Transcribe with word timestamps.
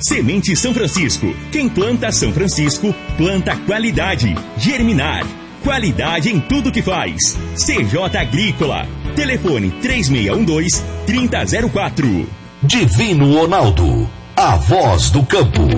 Semente 0.00 0.56
São 0.56 0.72
Francisco. 0.72 1.34
Quem 1.52 1.68
planta 1.68 2.10
São 2.10 2.32
Francisco, 2.32 2.94
planta 3.18 3.54
qualidade. 3.66 4.34
Germinar. 4.56 5.26
Qualidade 5.62 6.30
em 6.30 6.40
tudo 6.40 6.72
que 6.72 6.80
faz. 6.80 7.36
CJ 7.54 8.16
Agrícola. 8.18 8.88
Telefone 9.14 9.70
3612-3004. 9.82 12.24
Divino 12.62 13.34
Ronaldo. 13.34 14.08
A 14.34 14.56
voz 14.56 15.10
do 15.10 15.22
campo. 15.22 15.68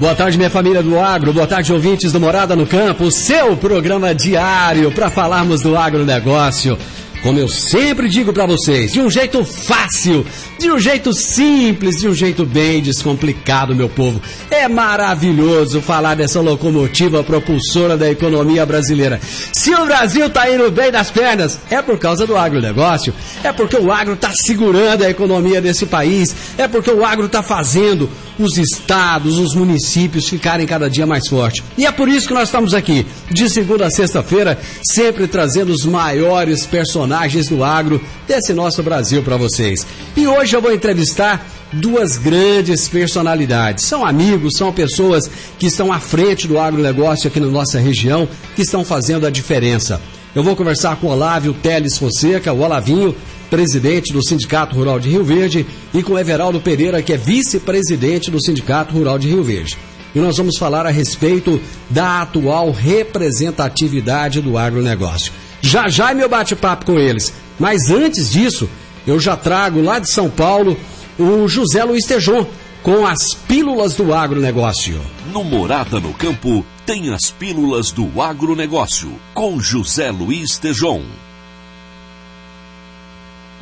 Boa 0.00 0.16
tarde, 0.16 0.36
minha 0.36 0.50
família 0.50 0.82
do 0.82 0.98
agro. 0.98 1.32
Boa 1.32 1.46
tarde, 1.46 1.72
ouvintes 1.72 2.10
do 2.10 2.18
Morada 2.18 2.56
no 2.56 2.66
Campo. 2.66 3.12
Seu 3.12 3.56
programa 3.56 4.12
diário 4.12 4.90
para 4.90 5.08
falarmos 5.08 5.62
do 5.62 5.76
agronegócio 5.76 6.76
como 7.22 7.38
eu 7.38 7.48
sempre 7.48 8.08
digo 8.08 8.32
para 8.32 8.46
vocês, 8.46 8.92
de 8.92 9.00
um 9.00 9.08
jeito 9.08 9.44
fácil, 9.44 10.26
de 10.58 10.70
um 10.70 10.78
jeito 10.78 11.12
simples, 11.12 11.96
de 11.96 12.08
um 12.08 12.14
jeito 12.14 12.44
bem 12.44 12.82
descomplicado, 12.82 13.74
meu 13.74 13.88
povo. 13.88 14.20
É 14.50 14.66
maravilhoso 14.66 15.80
falar 15.80 16.16
dessa 16.16 16.40
locomotiva 16.40 17.22
propulsora 17.22 17.96
da 17.96 18.10
economia 18.10 18.66
brasileira. 18.66 19.20
Se 19.54 19.72
o 19.72 19.86
Brasil 19.86 20.28
tá 20.30 20.50
indo 20.50 20.70
bem 20.70 20.90
das 20.90 21.10
pernas, 21.10 21.60
é 21.70 21.80
por 21.80 21.98
causa 21.98 22.26
do 22.26 22.36
agronegócio, 22.36 23.14
é 23.44 23.52
porque 23.52 23.76
o 23.76 23.92
agro 23.92 24.16
tá 24.16 24.32
segurando 24.34 25.04
a 25.04 25.10
economia 25.10 25.60
desse 25.60 25.86
país, 25.86 26.34
é 26.58 26.66
porque 26.66 26.90
o 26.90 27.04
agro 27.04 27.28
tá 27.28 27.42
fazendo 27.42 28.10
os 28.38 28.56
estados, 28.56 29.38
os 29.38 29.54
municípios 29.54 30.28
ficarem 30.28 30.66
cada 30.66 30.88
dia 30.88 31.06
mais 31.06 31.28
fortes. 31.28 31.62
E 31.76 31.86
é 31.86 31.92
por 31.92 32.08
isso 32.08 32.28
que 32.28 32.34
nós 32.34 32.48
estamos 32.48 32.74
aqui, 32.74 33.06
de 33.30 33.48
segunda 33.48 33.86
a 33.86 33.90
sexta-feira, 33.90 34.58
sempre 34.82 35.26
trazendo 35.26 35.72
os 35.72 35.84
maiores 35.84 36.66
personagens 36.66 37.48
do 37.48 37.62
agro 37.62 38.00
desse 38.26 38.52
nosso 38.52 38.82
Brasil 38.82 39.22
para 39.22 39.36
vocês. 39.36 39.86
E 40.16 40.26
hoje 40.26 40.56
eu 40.56 40.62
vou 40.62 40.72
entrevistar 40.72 41.46
duas 41.72 42.18
grandes 42.18 42.88
personalidades. 42.88 43.84
São 43.84 44.04
amigos, 44.04 44.56
são 44.56 44.72
pessoas 44.72 45.30
que 45.58 45.66
estão 45.66 45.92
à 45.92 45.98
frente 45.98 46.46
do 46.46 46.58
agronegócio 46.58 47.28
aqui 47.28 47.40
na 47.40 47.46
nossa 47.46 47.78
região, 47.78 48.28
que 48.54 48.62
estão 48.62 48.84
fazendo 48.84 49.26
a 49.26 49.30
diferença. 49.30 50.00
Eu 50.34 50.42
vou 50.42 50.56
conversar 50.56 50.96
com 50.96 51.08
o 51.08 51.10
Olávio 51.10 51.52
Teles 51.52 51.98
Fonseca, 51.98 52.52
o 52.52 52.60
Olavinho, 52.60 53.14
presidente 53.52 54.14
do 54.14 54.26
Sindicato 54.26 54.74
Rural 54.74 54.98
de 54.98 55.10
Rio 55.10 55.22
Verde, 55.22 55.66
e 55.92 56.02
com 56.02 56.18
Everaldo 56.18 56.58
Pereira, 56.58 57.02
que 57.02 57.12
é 57.12 57.18
vice-presidente 57.18 58.30
do 58.30 58.42
Sindicato 58.42 58.94
Rural 58.94 59.18
de 59.18 59.28
Rio 59.28 59.44
Verde. 59.44 59.76
E 60.14 60.18
nós 60.18 60.38
vamos 60.38 60.56
falar 60.56 60.86
a 60.86 60.90
respeito 60.90 61.60
da 61.90 62.22
atual 62.22 62.70
representatividade 62.70 64.40
do 64.40 64.56
agronegócio. 64.56 65.34
Já 65.60 65.86
já 65.90 66.12
é 66.12 66.14
meu 66.14 66.30
bate-papo 66.30 66.86
com 66.86 66.98
eles. 66.98 67.30
Mas 67.60 67.90
antes 67.90 68.30
disso, 68.32 68.66
eu 69.06 69.20
já 69.20 69.36
trago 69.36 69.82
lá 69.82 69.98
de 69.98 70.10
São 70.10 70.30
Paulo 70.30 70.74
o 71.18 71.46
José 71.46 71.84
Luiz 71.84 72.06
Tejon 72.06 72.46
com 72.82 73.06
as 73.06 73.34
pílulas 73.46 73.94
do 73.94 74.14
agronegócio. 74.14 74.98
No 75.30 75.44
Morada 75.44 76.00
no 76.00 76.14
Campo 76.14 76.64
tem 76.86 77.12
as 77.12 77.30
pílulas 77.30 77.92
do 77.92 78.18
agronegócio 78.22 79.12
com 79.34 79.60
José 79.60 80.10
Luiz 80.10 80.56
Tejon. 80.56 81.02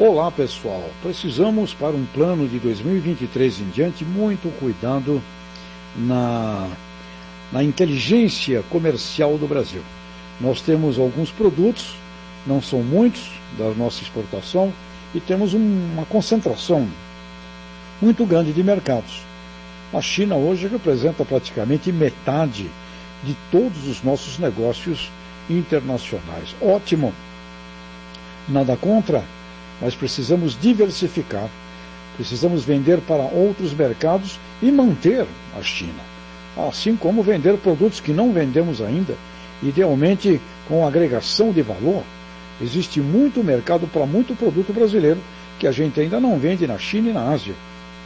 Olá 0.03 0.31
pessoal, 0.31 0.83
precisamos 1.03 1.75
para 1.75 1.95
um 1.95 2.07
plano 2.07 2.49
de 2.49 2.59
2023 2.59 3.61
em 3.61 3.69
diante 3.69 4.03
muito 4.03 4.49
cuidado 4.59 5.21
na, 5.95 6.71
na 7.53 7.63
inteligência 7.63 8.65
comercial 8.71 9.37
do 9.37 9.47
Brasil. 9.47 9.83
Nós 10.41 10.63
temos 10.63 10.99
alguns 10.99 11.31
produtos, 11.31 11.95
não 12.47 12.63
são 12.63 12.83
muitos 12.83 13.31
da 13.59 13.75
nossa 13.75 14.03
exportação, 14.03 14.73
e 15.15 15.21
temos 15.21 15.53
um, 15.53 15.59
uma 15.93 16.07
concentração 16.07 16.89
muito 18.01 18.25
grande 18.25 18.55
de 18.55 18.65
mercados. 18.65 19.21
A 19.93 20.01
China 20.01 20.35
hoje 20.35 20.67
representa 20.67 21.27
praticamente 21.27 21.93
metade 21.93 22.71
de 23.23 23.37
todos 23.53 23.87
os 23.87 24.03
nossos 24.03 24.39
negócios 24.39 25.11
internacionais. 25.51 26.57
Ótimo! 26.63 27.13
Nada 28.49 28.79
contra 28.79 29.23
mas 29.81 29.95
precisamos 29.95 30.59
diversificar, 30.61 31.49
precisamos 32.17 32.65
vender 32.65 32.99
para 33.01 33.23
outros 33.23 33.73
mercados 33.73 34.39
e 34.63 34.71
manter 34.71 35.27
a 35.59 35.63
China, 35.63 36.03
assim 36.69 36.97
como 36.97 37.23
vender 37.23 37.57
produtos 37.59 38.01
que 38.01 38.13
não 38.13 38.33
vendemos 38.33 38.83
ainda, 38.83 39.15
idealmente 39.63 40.41
com 40.69 40.87
agregação 40.87 41.53
de 41.53 41.63
valor. 41.63 42.03
Existe 42.61 43.01
muito 43.01 43.43
mercado 43.43 43.87
para 43.87 44.05
muito 44.05 44.35
produto 44.35 44.73
brasileiro 44.73 45.21
que 45.59 45.67
a 45.67 45.73
gente 45.73 45.99
ainda 46.01 46.21
não 46.21 46.39
vende 46.39 46.67
na 46.67 46.79
China 46.79 47.11
e 47.11 47.13
na 47.13 47.31
Ásia, 47.31 47.55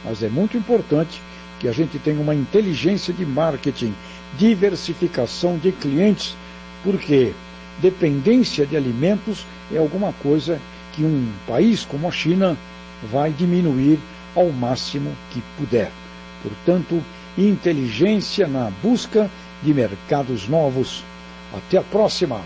mas 0.03 0.23
é 0.23 0.29
muito 0.29 0.57
importante 0.57 1.21
que 1.59 1.67
a 1.67 1.71
gente 1.71 1.97
tenha 1.99 2.19
uma 2.19 2.35
inteligência 2.35 3.13
de 3.13 3.25
marketing, 3.25 3.93
diversificação 4.37 5.57
de 5.57 5.71
clientes, 5.71 6.35
porque 6.83 7.33
dependência 7.81 8.65
de 8.65 8.75
alimentos 8.75 9.45
é 9.73 9.77
alguma 9.77 10.13
coisa 10.21 10.59
que 10.95 11.03
um 11.03 11.31
país 11.47 11.85
como 11.85 12.07
a 12.07 12.11
China 12.11 12.57
vai 13.11 13.31
diminuir 13.31 13.99
ao 14.35 14.49
máximo 14.49 15.11
que 15.31 15.41
puder. 15.57 15.91
Portanto, 16.41 17.01
inteligência 17.37 18.47
na 18.47 18.71
busca 18.81 19.29
de 19.61 19.73
mercados 19.73 20.47
novos. 20.47 21.03
Até 21.53 21.77
a 21.77 21.81
próxima. 21.81 22.41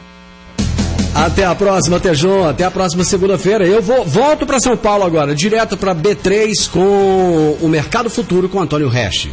Até 1.13 1.43
a 1.43 1.55
próxima, 1.55 1.99
Tejon. 1.99 2.47
Até 2.47 2.63
a 2.63 2.71
próxima 2.71 3.03
segunda-feira. 3.03 3.65
Eu 3.65 3.81
vou 3.81 4.05
volto 4.05 4.45
para 4.45 4.59
São 4.59 4.77
Paulo 4.77 5.03
agora, 5.03 5.35
direto 5.35 5.75
para 5.75 5.95
B3 5.95 6.69
com 6.69 7.57
o 7.61 7.67
Mercado 7.67 8.09
Futuro 8.09 8.47
com 8.47 8.61
Antônio 8.61 8.87
Resch. 8.87 9.29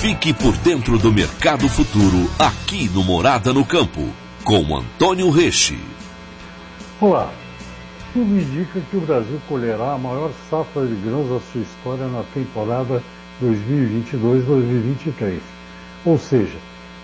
Fique 0.00 0.32
por 0.32 0.56
dentro 0.58 0.98
do 0.98 1.12
Mercado 1.12 1.68
Futuro 1.68 2.30
aqui 2.38 2.88
no 2.92 3.04
Morada 3.04 3.52
no 3.52 3.64
Campo 3.64 4.08
com 4.42 4.76
Antônio 4.76 5.30
Resch. 5.30 5.74
Olá, 7.02 7.32
tudo 8.12 8.38
indica 8.38 8.78
que 8.78 8.96
o 8.98 9.00
Brasil 9.00 9.40
colherá 9.48 9.94
a 9.94 9.98
maior 9.98 10.30
safra 10.50 10.84
de 10.86 10.94
grãos 10.96 11.30
da 11.30 11.40
sua 11.50 11.62
história 11.62 12.06
na 12.08 12.22
temporada 12.34 13.02
2022-2023, 13.42 15.40
ou 16.04 16.18
seja, 16.18 16.58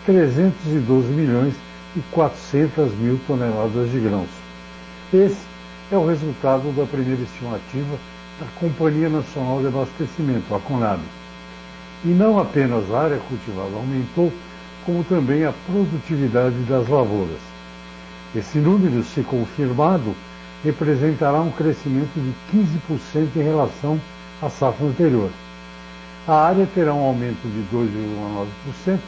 312 0.05 1.09
milhões 1.09 1.55
e 1.97 2.01
400 2.13 2.93
mil 2.97 3.19
toneladas 3.27 3.91
de 3.91 3.99
grãos. 3.99 4.29
Esse 5.15 5.41
é 5.91 5.97
o 5.97 6.07
resultado 6.07 6.77
da 6.77 6.85
primeira 6.85 7.23
estimativa 7.23 7.97
da 8.39 8.47
Companhia 8.61 9.09
Nacional 9.09 9.61
de 9.61 9.69
Abastecimento, 9.69 10.55
a 10.55 10.61
CONAB. 10.61 11.01
E 12.05 12.09
não 12.09 12.39
apenas 12.39 12.93
a 12.93 13.01
área 13.01 13.19
cultivada 13.31 13.75
aumentou, 13.75 14.31
como 14.85 15.03
também 15.05 15.47
a 15.47 15.55
produtividade 15.67 16.57
das 16.65 16.87
lavouras. 16.87 17.56
Esse 18.37 18.59
número, 18.59 19.03
se 19.03 19.23
confirmado, 19.23 20.15
representará 20.63 21.41
um 21.41 21.51
crescimento 21.51 22.13
de 22.17 22.35
15% 22.55 23.31
em 23.35 23.43
relação 23.43 23.99
à 24.43 24.51
safra 24.51 24.87
anterior. 24.87 25.31
A 26.29 26.35
área 26.35 26.69
terá 26.75 26.93
um 26.93 27.03
aumento 27.03 27.41
de 27.45 27.65
2,9%, 27.75 28.99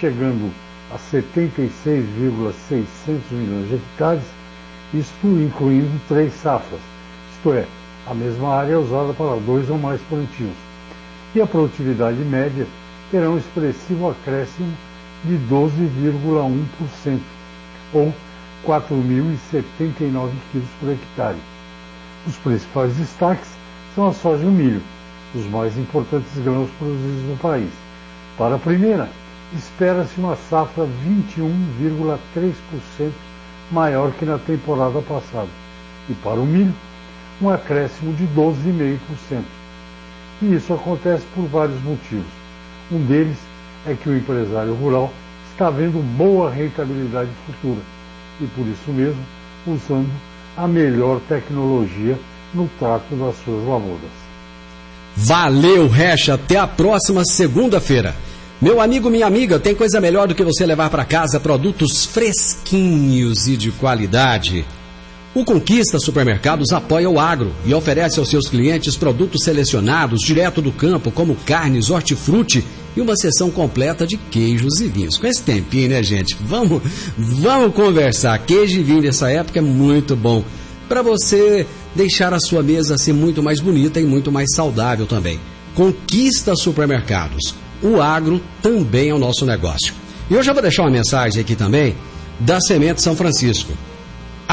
chegando 0.00 0.50
a 0.92 0.98
76,600 0.98 3.30
milhões 3.30 3.68
de 3.68 3.76
hectares, 3.76 4.24
isto 4.92 5.24
incluindo 5.24 6.00
três 6.08 6.34
safras, 6.34 6.80
isto 7.36 7.52
é, 7.52 7.64
a 8.08 8.14
mesma 8.14 8.56
área 8.56 8.80
usada 8.80 9.12
para 9.12 9.36
dois 9.36 9.70
ou 9.70 9.78
mais 9.78 10.00
plantios. 10.08 10.56
E 11.32 11.40
a 11.40 11.46
produtividade 11.46 12.18
média 12.18 12.66
terá 13.12 13.30
um 13.30 13.38
expressivo 13.38 14.10
acréscimo 14.10 14.76
de 15.24 15.38
12,1%, 15.48 17.20
ou 17.92 18.12
4.079 18.66 20.30
kg 20.52 20.62
por 20.80 20.90
hectare. 20.90 21.38
Os 22.26 22.36
principais 22.36 22.96
destaques 22.96 23.48
são 23.94 24.08
a 24.08 24.12
soja 24.12 24.42
e 24.44 24.46
o 24.46 24.50
milho, 24.50 24.82
os 25.34 25.44
mais 25.46 25.76
importantes 25.76 26.32
grãos 26.42 26.70
produzidos 26.78 27.28
no 27.28 27.36
país. 27.36 27.70
Para 28.38 28.56
a 28.56 28.58
primeira, 28.58 29.08
espera-se 29.54 30.18
uma 30.18 30.36
safra 30.36 30.88
21,3% 31.38 33.12
maior 33.70 34.12
que 34.12 34.24
na 34.24 34.38
temporada 34.38 35.00
passada, 35.02 35.48
e 36.08 36.14
para 36.14 36.40
o 36.40 36.46
milho, 36.46 36.74
um 37.40 37.50
acréscimo 37.50 38.12
de 38.14 38.26
12,5%. 38.28 39.42
E 40.42 40.54
isso 40.54 40.72
acontece 40.72 41.26
por 41.34 41.46
vários 41.46 41.80
motivos. 41.82 42.32
Um 42.90 43.04
deles 43.04 43.38
é 43.86 43.94
que 43.94 44.08
o 44.08 44.16
empresário 44.16 44.74
rural 44.74 45.12
está 45.52 45.70
vendo 45.70 46.02
boa 46.16 46.50
rentabilidade 46.50 47.30
futura 47.46 47.80
e, 48.40 48.46
por 48.46 48.66
isso 48.66 48.90
mesmo, 48.90 49.20
usando 49.66 50.10
a 50.56 50.66
melhor 50.66 51.20
tecnologia 51.28 52.18
no 52.52 52.68
trato 52.78 53.14
das 53.16 53.36
suas 53.44 53.66
lavouras. 53.66 54.10
Valeu, 55.16 55.88
Recha. 55.88 56.34
Até 56.34 56.56
a 56.56 56.66
próxima 56.66 57.24
segunda-feira. 57.24 58.14
Meu 58.60 58.80
amigo, 58.80 59.10
minha 59.10 59.26
amiga, 59.26 59.58
tem 59.58 59.74
coisa 59.74 60.00
melhor 60.00 60.26
do 60.26 60.34
que 60.34 60.42
você 60.42 60.64
levar 60.64 60.90
para 60.90 61.04
casa 61.04 61.38
produtos 61.38 62.04
fresquinhos 62.04 63.46
e 63.46 63.56
de 63.56 63.70
qualidade. 63.72 64.64
O 65.34 65.44
Conquista 65.44 65.98
Supermercados 65.98 66.70
apoia 66.70 67.10
o 67.10 67.18
agro 67.18 67.52
e 67.66 67.74
oferece 67.74 68.20
aos 68.20 68.28
seus 68.28 68.48
clientes 68.48 68.96
produtos 68.96 69.42
selecionados 69.42 70.20
direto 70.20 70.62
do 70.62 70.70
campo, 70.70 71.10
como 71.10 71.34
carnes, 71.34 71.90
hortifruti 71.90 72.64
e 72.96 73.00
uma 73.00 73.16
seção 73.16 73.50
completa 73.50 74.06
de 74.06 74.16
queijos 74.16 74.80
e 74.80 74.86
vinhos. 74.86 75.18
Com 75.18 75.26
esse 75.26 75.42
tempinho, 75.42 75.88
né, 75.88 76.04
gente? 76.04 76.36
Vamos, 76.40 76.80
vamos 77.18 77.74
conversar. 77.74 78.38
Queijo 78.38 78.78
e 78.78 78.84
vinho 78.84 79.02
nessa 79.02 79.28
época 79.28 79.58
é 79.58 79.62
muito 79.62 80.14
bom 80.14 80.44
para 80.88 81.02
você 81.02 81.66
deixar 81.96 82.32
a 82.32 82.38
sua 82.38 82.62
mesa 82.62 82.96
ser 82.96 83.12
muito 83.12 83.42
mais 83.42 83.58
bonita 83.58 83.98
e 83.98 84.04
muito 84.04 84.30
mais 84.30 84.54
saudável 84.54 85.04
também. 85.04 85.40
Conquista 85.74 86.54
Supermercados. 86.54 87.56
O 87.82 88.00
agro 88.00 88.40
também 88.62 89.08
é 89.08 89.14
o 89.14 89.18
nosso 89.18 89.44
negócio. 89.44 89.92
E 90.30 90.34
eu 90.34 90.44
vou 90.44 90.62
deixar 90.62 90.82
uma 90.82 90.90
mensagem 90.90 91.40
aqui 91.40 91.56
também 91.56 91.96
da 92.38 92.60
Semente 92.60 93.02
São 93.02 93.16
Francisco. 93.16 93.72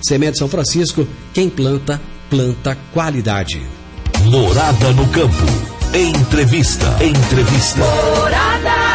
Semente 0.00 0.38
São 0.38 0.48
Francisco, 0.48 1.06
quem 1.32 1.48
planta, 1.48 2.00
planta 2.30 2.76
qualidade. 2.92 3.60
Morada 4.24 4.92
no 4.92 5.06
campo. 5.08 5.44
Entrevista. 5.94 6.86
Entrevista. 7.02 7.80
Morada. 7.80 8.88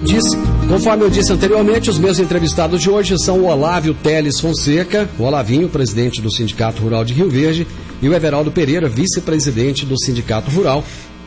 Disse, 0.00 0.36
conforme 0.68 1.04
eu 1.04 1.10
disse 1.10 1.32
anteriormente, 1.32 1.88
os 1.88 1.98
meus 1.98 2.18
entrevistados 2.18 2.82
de 2.82 2.90
hoje 2.90 3.16
são 3.18 3.40
o 3.40 3.46
Olávio 3.46 3.94
Teles 3.94 4.40
Fonseca, 4.40 5.08
o 5.18 5.22
Olavinho, 5.22 5.68
presidente 5.68 6.20
do 6.20 6.32
Sindicato 6.32 6.82
Rural 6.82 7.04
de 7.04 7.14
Rio 7.14 7.30
Verde, 7.30 7.66
e 8.02 8.08
o 8.08 8.14
Everaldo 8.14 8.50
Pereira, 8.50 8.88
vice-presidente 8.88 9.86
do 9.86 9.98
Sindicato 9.98 10.50
Rural 10.50 10.84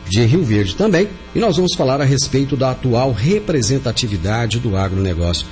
de 0.08 0.24
Rio 0.24 0.44
Verde 0.44 0.74
também. 0.76 1.08
E 1.34 1.38
nós 1.38 1.56
vamos 1.56 1.74
falar 1.74 2.00
a 2.00 2.04
respeito 2.04 2.56
da 2.56 2.70
atual 2.70 3.12
representatividade 3.12 4.58
do 4.58 4.76
agronegócio. 4.76 5.46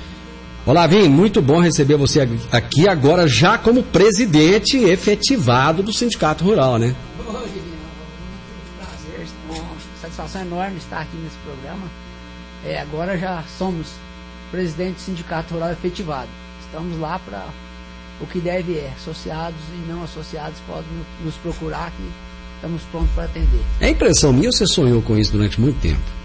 Olá, 0.67 0.85
Vim, 0.85 1.07
muito 1.07 1.41
bom 1.41 1.61
receber 1.61 1.95
você 1.95 2.27
aqui 2.51 2.89
agora 2.89 3.25
já 3.25 3.57
como 3.57 3.81
presidente 3.81 4.75
efetivado 4.77 5.81
do 5.81 5.93
Sindicato 5.93 6.43
Rural, 6.43 6.77
né? 6.77 6.93
Oi, 7.17 7.25
prazer, 8.77 9.27
uma 9.47 9.63
satisfação 10.01 10.41
enorme 10.41 10.75
estar 10.75 10.99
aqui 10.99 11.15
nesse 11.15 11.37
programa. 11.37 11.87
É, 12.65 12.81
agora 12.81 13.17
já 13.17 13.45
somos 13.57 13.87
presidente 14.51 14.95
do 14.95 14.99
Sindicato 14.99 15.53
Rural 15.53 15.71
efetivado. 15.71 16.27
Estamos 16.65 16.99
lá 16.99 17.17
para 17.17 17.45
o 18.19 18.27
que 18.27 18.39
deve 18.39 18.73
é, 18.73 18.91
associados 18.97 19.61
e 19.73 19.89
não 19.89 20.03
associados 20.03 20.59
podem 20.67 20.83
nos 21.23 21.35
procurar 21.35 21.91
que 21.91 22.11
estamos 22.55 22.81
prontos 22.91 23.11
para 23.15 23.23
atender. 23.23 23.61
É 23.79 23.87
impressão 23.87 24.33
minha 24.33 24.49
ou 24.49 24.53
você 24.53 24.67
sonhou 24.67 25.01
com 25.01 25.17
isso 25.17 25.31
durante 25.31 25.61
muito 25.61 25.79
tempo? 25.79 26.17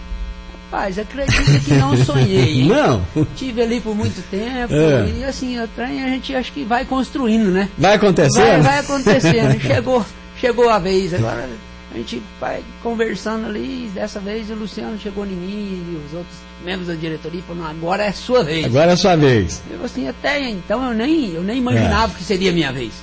Rapaz, 0.73 0.99
acredito 0.99 1.65
que 1.67 1.75
não 1.75 1.95
sonhei. 1.99 2.65
Não? 2.73 3.05
Tive 3.37 3.61
ali 3.61 3.79
por 3.79 3.95
muito 3.95 4.23
tempo 4.31 4.73
é. 4.73 5.07
e 5.19 5.25
assim, 5.25 5.61
o 5.61 5.69
trem 5.69 6.03
a 6.03 6.09
gente 6.09 6.35
acho 6.35 6.51
que 6.51 6.65
vai 6.65 6.87
construindo, 6.87 7.51
né? 7.51 7.69
Vai 7.77 7.97
acontecendo? 7.97 8.63
Vai, 8.63 8.63
vai 8.63 8.79
acontecendo. 8.79 9.61
chegou, 9.61 10.07
chegou 10.41 10.71
a 10.71 10.79
vez. 10.79 11.13
Agora 11.13 11.47
a 11.93 11.97
gente 11.99 12.23
vai 12.41 12.65
conversando 12.83 13.49
ali, 13.49 13.91
dessa 13.93 14.19
vez 14.19 14.49
o 14.49 14.55
Luciano 14.55 14.99
chegou 14.99 15.27
em 15.27 15.31
mim 15.31 15.85
e 15.93 16.07
os 16.07 16.17
outros 16.17 16.37
membros 16.65 16.89
da 16.89 16.95
diretoria 16.95 17.43
falaram, 17.43 17.71
agora 17.71 18.05
é 18.05 18.13
sua 18.13 18.43
vez. 18.43 18.65
Agora 18.65 18.93
é 18.93 18.97
sua 18.97 19.15
vez. 19.15 19.63
Eu 19.71 19.85
assim, 19.85 20.09
até 20.09 20.41
então 20.49 20.83
eu 20.89 20.95
nem, 20.95 21.35
eu 21.35 21.43
nem 21.43 21.59
imaginava 21.59 22.15
é. 22.15 22.17
que 22.17 22.25
seria 22.25 22.51
minha 22.51 22.73
vez. 22.73 22.95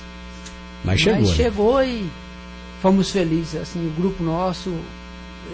Mas 0.84 0.98
chegou. 0.98 1.20
Mas 1.20 1.30
né? 1.30 1.36
chegou 1.36 1.84
e 1.84 2.10
fomos 2.82 3.10
felizes, 3.10 3.60
assim, 3.60 3.86
o 3.86 3.90
grupo 3.90 4.24
nosso 4.24 4.74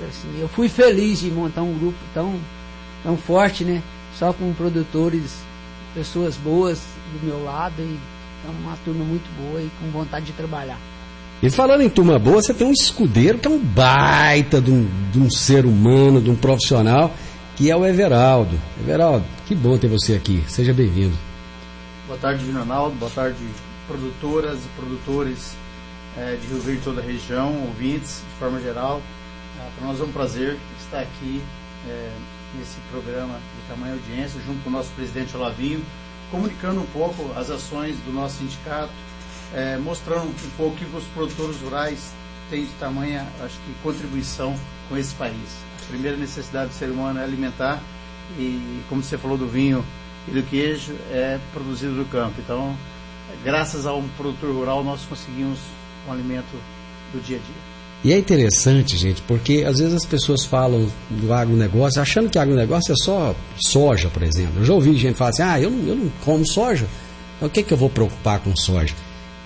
assim, 0.08 0.40
eu 0.40 0.48
fui 0.48 0.68
feliz 0.68 1.20
de 1.20 1.30
montar 1.30 1.62
um 1.62 1.78
grupo 1.78 1.98
tão, 2.12 2.38
tão 3.02 3.16
forte, 3.16 3.64
né? 3.64 3.82
Só 4.18 4.32
com 4.32 4.52
produtores, 4.54 5.38
pessoas 5.94 6.36
boas 6.36 6.80
do 7.12 7.26
meu 7.26 7.44
lado 7.44 7.80
e 7.80 7.98
é 8.46 8.50
uma 8.50 8.76
turma 8.84 9.04
muito 9.04 9.28
boa 9.40 9.60
e 9.60 9.70
com 9.80 9.90
vontade 9.90 10.26
de 10.26 10.32
trabalhar. 10.32 10.78
E 11.42 11.50
falando 11.50 11.82
em 11.82 11.88
turma 11.88 12.18
boa, 12.18 12.40
você 12.40 12.54
tem 12.54 12.66
um 12.66 12.72
escudeiro 12.72 13.38
que 13.38 13.46
é 13.46 13.50
um 13.50 13.58
baita 13.58 14.60
de 14.60 14.70
um, 14.70 14.88
de 15.12 15.18
um 15.18 15.30
ser 15.30 15.66
humano, 15.66 16.20
de 16.20 16.30
um 16.30 16.36
profissional, 16.36 17.12
que 17.56 17.70
é 17.70 17.76
o 17.76 17.84
Everaldo. 17.84 18.58
Everaldo, 18.80 19.24
que 19.46 19.54
bom 19.54 19.76
ter 19.76 19.88
você 19.88 20.14
aqui. 20.14 20.42
Seja 20.48 20.72
bem-vindo. 20.72 21.16
Boa 22.06 22.18
tarde, 22.18 22.44
Vinonaldo. 22.44 22.96
Boa 22.96 23.10
tarde, 23.10 23.36
produtoras 23.86 24.58
e 24.64 24.68
produtores 24.80 25.56
é, 26.16 26.36
de 26.36 26.46
Rio 26.46 26.60
Verde 26.60 26.80
toda 26.82 27.00
a 27.02 27.04
região, 27.04 27.66
ouvintes, 27.66 28.22
de 28.32 28.38
forma 28.38 28.58
geral. 28.60 29.02
Para 29.76 29.86
nós 29.86 30.00
é 30.00 30.04
um 30.04 30.12
prazer 30.12 30.58
estar 30.80 31.00
aqui 31.00 31.42
é, 31.88 32.12
nesse 32.58 32.78
programa 32.90 33.34
de 33.34 33.68
tamanha 33.68 33.94
audiência, 33.94 34.40
junto 34.46 34.62
com 34.62 34.70
o 34.70 34.72
nosso 34.72 34.90
presidente 34.92 35.36
Olavinho, 35.36 35.84
comunicando 36.30 36.80
um 36.80 36.86
pouco 36.86 37.32
as 37.38 37.50
ações 37.50 37.96
do 38.00 38.12
nosso 38.12 38.38
sindicato, 38.38 38.92
é, 39.54 39.76
mostrando 39.76 40.28
um 40.28 40.50
pouco 40.56 40.76
que 40.76 40.84
os 40.84 41.04
produtores 41.08 41.60
rurais 41.60 42.12
têm 42.50 42.64
de 42.64 42.72
tamanha, 42.74 43.26
acho 43.40 43.56
que, 43.60 43.74
contribuição 43.82 44.56
com 44.88 44.96
esse 44.96 45.14
país. 45.14 45.64
A 45.82 45.88
primeira 45.88 46.16
necessidade 46.16 46.68
do 46.68 46.74
ser 46.74 46.90
humano 46.90 47.20
é 47.20 47.24
alimentar 47.24 47.80
e, 48.38 48.82
como 48.88 49.02
você 49.02 49.16
falou 49.16 49.38
do 49.38 49.46
vinho 49.46 49.84
e 50.26 50.30
do 50.32 50.42
queijo, 50.42 50.94
é 51.10 51.38
produzido 51.52 51.92
no 51.92 52.04
campo. 52.06 52.40
Então, 52.40 52.76
graças 53.44 53.86
a 53.86 53.94
um 53.94 54.08
produtor 54.10 54.52
rural, 54.52 54.82
nós 54.82 55.04
conseguimos 55.04 55.58
um 56.08 56.12
alimento 56.12 56.60
do 57.12 57.20
dia 57.20 57.36
a 57.36 57.40
dia. 57.40 57.75
E 58.04 58.12
é 58.12 58.18
interessante, 58.18 58.96
gente, 58.96 59.22
porque 59.22 59.64
às 59.66 59.78
vezes 59.78 59.94
as 59.94 60.04
pessoas 60.04 60.44
falam 60.44 60.88
do 61.10 61.32
agronegócio 61.32 62.00
achando 62.00 62.30
que 62.30 62.38
agronegócio 62.38 62.92
é 62.92 62.96
só 62.96 63.34
soja, 63.56 64.08
por 64.08 64.22
exemplo. 64.22 64.60
Eu 64.60 64.64
já 64.64 64.74
ouvi 64.74 64.96
gente 64.96 65.16
falar 65.16 65.30
assim: 65.30 65.42
ah, 65.42 65.60
eu 65.60 65.70
não, 65.70 65.88
eu 65.88 65.96
não 65.96 66.12
como 66.24 66.46
soja, 66.46 66.86
então 67.36 67.48
o 67.48 67.50
que, 67.50 67.60
é 67.60 67.62
que 67.62 67.72
eu 67.72 67.76
vou 67.76 67.90
preocupar 67.90 68.40
com 68.40 68.54
soja? 68.54 68.94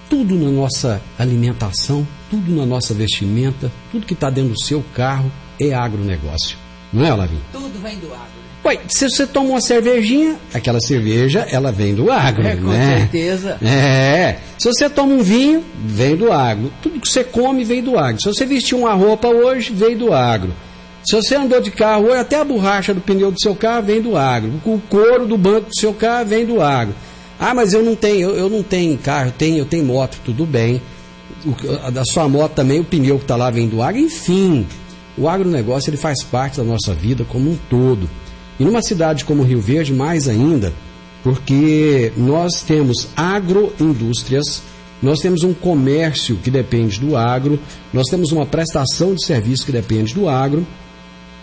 Tudo 0.08 0.34
na 0.34 0.50
nossa 0.50 1.00
alimentação, 1.18 2.06
tudo 2.28 2.54
na 2.54 2.66
nossa 2.66 2.92
vestimenta, 2.92 3.70
tudo 3.92 4.04
que 4.04 4.14
está 4.14 4.28
dentro 4.28 4.52
do 4.52 4.60
seu 4.60 4.84
carro 4.94 5.30
é 5.58 5.72
agronegócio. 5.72 6.58
Não 6.92 7.04
é, 7.04 7.12
Olavinho? 7.12 7.42
Tudo 7.52 7.80
vem 7.80 7.98
do 7.98 8.12
agro. 8.12 8.49
Ué, 8.64 8.78
se 8.88 9.08
você 9.08 9.26
toma 9.26 9.50
uma 9.50 9.60
cervejinha, 9.60 10.36
aquela 10.52 10.80
cerveja, 10.80 11.46
ela 11.50 11.72
vem 11.72 11.94
do 11.94 12.10
agro, 12.10 12.46
é, 12.46 12.56
com 12.56 12.64
né? 12.64 12.92
Com 12.92 12.98
certeza. 12.98 13.58
É. 13.62 14.36
Se 14.58 14.68
você 14.68 14.90
toma 14.90 15.14
um 15.14 15.22
vinho, 15.22 15.64
vem 15.82 16.14
do 16.14 16.30
agro. 16.30 16.70
Tudo 16.82 17.00
que 17.00 17.08
você 17.08 17.24
come 17.24 17.64
vem 17.64 17.82
do 17.82 17.98
agro. 17.98 18.20
Se 18.20 18.28
você 18.28 18.44
vestiu 18.44 18.78
uma 18.78 18.92
roupa 18.92 19.28
hoje, 19.28 19.72
vem 19.72 19.96
do 19.96 20.12
agro. 20.12 20.52
Se 21.04 21.16
você 21.16 21.34
andou 21.34 21.60
de 21.60 21.70
carro 21.70 22.08
hoje, 22.08 22.18
até 22.18 22.36
a 22.36 22.44
borracha 22.44 22.92
do 22.92 23.00
pneu 23.00 23.30
do 23.30 23.40
seu 23.40 23.54
carro 23.54 23.82
vem 23.82 24.02
do 24.02 24.16
agro. 24.16 24.52
O 24.64 24.78
couro 24.88 25.26
do 25.26 25.38
banco 25.38 25.68
do 25.70 25.80
seu 25.80 25.94
carro 25.94 26.26
vem 26.26 26.44
do 26.44 26.60
agro. 26.60 26.94
Ah, 27.38 27.54
mas 27.54 27.72
eu 27.72 27.82
não 27.82 27.96
tenho, 27.96 28.28
eu, 28.28 28.36
eu 28.36 28.50
não 28.50 28.62
tenho 28.62 28.98
carro, 28.98 29.28
eu 29.28 29.32
tenho, 29.32 29.58
eu 29.58 29.64
tenho 29.64 29.84
moto, 29.86 30.18
tudo 30.22 30.44
bem. 30.44 30.82
O, 31.46 31.86
a 31.86 31.88
da 31.88 32.04
sua 32.04 32.28
moto 32.28 32.52
também, 32.52 32.78
o 32.80 32.84
pneu 32.84 33.16
que 33.16 33.24
está 33.24 33.36
lá 33.36 33.50
vem 33.50 33.66
do 33.66 33.80
agro. 33.80 33.98
Enfim, 33.98 34.66
o 35.16 35.26
agronegócio 35.26 35.88
ele 35.88 35.96
faz 35.96 36.22
parte 36.22 36.58
da 36.58 36.64
nossa 36.64 36.92
vida 36.92 37.24
como 37.24 37.50
um 37.50 37.58
todo. 37.70 38.06
E 38.60 38.64
numa 38.64 38.82
cidade 38.82 39.24
como 39.24 39.42
Rio 39.42 39.58
Verde, 39.58 39.90
mais 39.90 40.28
ainda, 40.28 40.70
porque 41.24 42.12
nós 42.14 42.60
temos 42.60 43.08
agroindústrias, 43.16 44.62
nós 45.02 45.18
temos 45.20 45.42
um 45.42 45.54
comércio 45.54 46.36
que 46.36 46.50
depende 46.50 47.00
do 47.00 47.16
agro, 47.16 47.58
nós 47.90 48.06
temos 48.08 48.32
uma 48.32 48.44
prestação 48.44 49.14
de 49.14 49.24
serviço 49.24 49.64
que 49.64 49.72
depende 49.72 50.14
do 50.14 50.28
agro, 50.28 50.66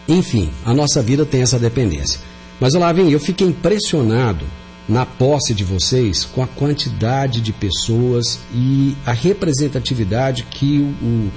enfim, 0.08 0.52
a 0.64 0.76
nossa 0.76 1.02
vida 1.02 1.26
tem 1.26 1.42
essa 1.42 1.58
dependência. 1.58 2.20
Mas 2.60 2.76
olá, 2.76 2.94
vem, 2.94 3.12
eu 3.12 3.20
fiquei 3.20 3.48
impressionado 3.48 4.46
na 4.88 5.04
posse 5.04 5.56
de 5.56 5.64
vocês 5.64 6.24
com 6.24 6.44
a 6.44 6.48
quantidade 6.48 7.42
de 7.42 7.52
pessoas 7.52 8.40
e 8.54 8.96
a 9.08 9.12
representatividade 9.12 10.44
que 10.44 10.80
o, 10.80 11.06
o, 11.06 11.32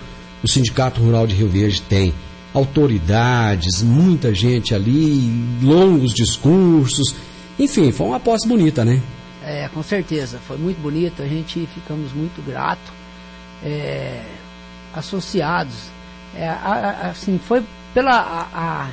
o 0.44 0.48
Sindicato 0.48 1.00
Rural 1.00 1.26
de 1.26 1.34
Rio 1.34 1.48
Verde 1.48 1.80
tem 1.88 2.12
autoridades, 2.52 3.82
muita 3.82 4.34
gente 4.34 4.74
ali, 4.74 5.58
longos 5.62 6.12
discursos. 6.12 7.14
Enfim, 7.58 7.92
foi 7.92 8.06
uma 8.06 8.20
posse 8.20 8.48
bonita, 8.48 8.84
né? 8.84 9.00
É, 9.44 9.68
com 9.72 9.82
certeza, 9.82 10.38
foi 10.46 10.58
muito 10.58 10.80
bonito, 10.80 11.22
a 11.22 11.26
gente 11.26 11.66
ficamos 11.74 12.12
muito 12.12 12.44
gratos, 12.44 12.92
é, 13.64 14.22
associados, 14.94 15.74
é, 16.34 16.48
a, 16.48 16.54
a, 16.54 17.10
assim, 17.10 17.38
foi 17.38 17.64
pela 17.94 18.12
a, 18.12 18.88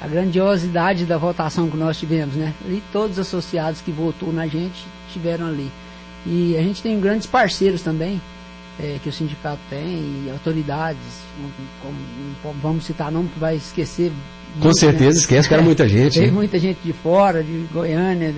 a, 0.00 0.08
grandiosidade 0.08 1.04
da 1.04 1.18
votação 1.18 1.68
que 1.68 1.76
nós 1.76 1.98
tivemos, 1.98 2.34
né? 2.34 2.54
E 2.66 2.82
todos 2.92 3.18
os 3.18 3.26
associados 3.26 3.80
que 3.80 3.90
votou 3.90 4.32
na 4.32 4.46
gente 4.46 4.84
tiveram 5.12 5.46
ali. 5.46 5.70
E 6.26 6.56
a 6.56 6.62
gente 6.62 6.82
tem 6.82 6.98
grandes 6.98 7.26
parceiros 7.26 7.82
também, 7.82 8.20
é, 8.78 8.98
que 9.02 9.08
o 9.08 9.12
sindicato 9.12 9.60
tem, 9.70 10.24
e 10.26 10.30
autoridades, 10.30 10.98
vamos 12.62 12.84
citar 12.84 13.10
nome 13.10 13.28
que 13.28 13.38
vai 13.38 13.56
esquecer. 13.56 14.12
Com 14.58 14.64
muito, 14.64 14.78
certeza 14.78 15.10
né? 15.10 15.16
esquece 15.16 15.48
que 15.48 15.54
era 15.54 15.62
muita 15.62 15.88
gente. 15.88 16.18
Tem 16.18 16.28
né? 16.28 16.32
muita 16.32 16.58
gente 16.58 16.78
de 16.82 16.92
fora, 16.92 17.42
de 17.42 17.66
Goiânia, 17.72 18.34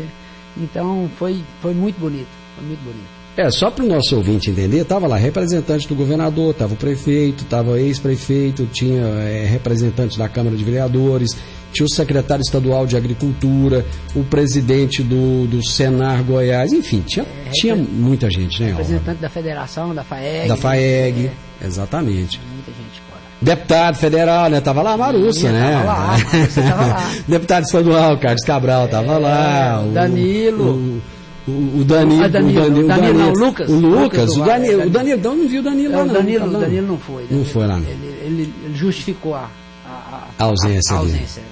então 0.57 1.11
foi, 1.19 1.43
foi 1.61 1.75
muito 1.75 1.99
bonito, 1.99 2.28
foi 2.57 2.66
muito 2.66 2.83
bonito. 2.83 3.15
É, 3.37 3.50
só 3.50 3.71
para 3.71 3.85
o 3.85 3.87
nosso 3.88 4.16
ouvinte 4.16 4.50
entender, 4.50 4.78
estava 4.78 5.07
lá 5.07 5.16
representante 5.16 5.87
do 5.87 5.95
governador, 5.95 6.52
estava 6.52 6.73
o 6.73 6.76
prefeito, 6.76 7.45
estava 7.45 7.78
ex-prefeito, 7.78 8.66
tinha 8.73 9.02
é, 9.02 9.45
representante 9.45 10.16
da 10.16 10.26
Câmara 10.26 10.57
de 10.57 10.64
Vereadores, 10.64 11.37
tinha 11.71 11.85
o 11.85 11.90
secretário 11.90 12.40
estadual 12.40 12.87
de 12.87 12.97
Agricultura, 12.97 13.85
o 14.14 14.25
presidente 14.25 15.02
do, 15.02 15.47
do 15.47 15.62
Senar 15.62 16.25
Goiás, 16.25 16.73
enfim, 16.73 17.02
tinha, 17.07 17.26
é, 17.45 17.50
tinha 17.50 17.76
muita 17.76 18.31
gente, 18.31 18.62
né? 18.62 18.71
Representante 18.71 19.21
da 19.21 19.28
federação, 19.28 19.95
da 19.95 20.02
FAEG. 20.02 20.49
Da 20.49 20.57
FAEG, 20.57 21.26
é, 21.61 21.66
exatamente. 21.66 22.40
Muita 22.55 22.71
gente 22.71 23.02
fora. 23.07 23.21
Deputado 23.43 23.97
federal, 23.97 24.49
né? 24.49 24.62
Tava 24.62 24.81
lá 24.81 24.93
a 24.93 24.97
Marussa, 24.97 25.52
né? 25.52 25.73
Tava 25.73 25.85
lá, 25.85 26.16
tava 26.55 26.87
lá. 26.87 27.11
Deputado 27.28 27.64
estadual, 27.64 28.19
Carlos 28.19 28.45
Cabral, 28.47 28.88
tava 28.88 29.12
é, 29.12 29.19
lá. 29.19 29.85
O, 29.87 29.93
Danilo. 29.93 30.73
O, 30.73 31.15
o, 31.48 31.84
Danilo, 31.84 32.24
ah, 32.24 32.28
Danilo, 32.28 32.60
o 32.60 32.64
Danilo, 32.64 32.88
Danilo, 32.88 33.18
não, 33.18 33.32
o 33.32 33.38
Lucas. 33.38 33.68
O 33.68 33.76
Lucas, 33.76 34.36
o 34.36 34.44
Danilo, 34.44 34.86
o 34.86 34.90
Danilo, 34.90 35.18
então 35.18 35.36
não 35.36 35.48
viu 35.48 35.60
o 35.60 35.64
Danilo 35.64 35.92
lá, 35.92 36.04
não. 36.04 36.14
Danilo, 36.14 36.46
não, 36.50 36.60
Danilo 36.60 36.86
não 36.88 36.98
foi. 36.98 37.26
Não 37.30 37.44
foi 37.44 37.66
lá, 37.66 37.78
não. 37.78 37.88
Ele, 37.88 38.16
ele, 38.24 38.54
ele 38.64 38.74
justificou 38.74 39.34
a, 39.34 39.48
a, 39.86 40.28
a, 40.38 40.44
ausência, 40.44 40.96
a, 40.96 40.98
ausência. 40.98 41.42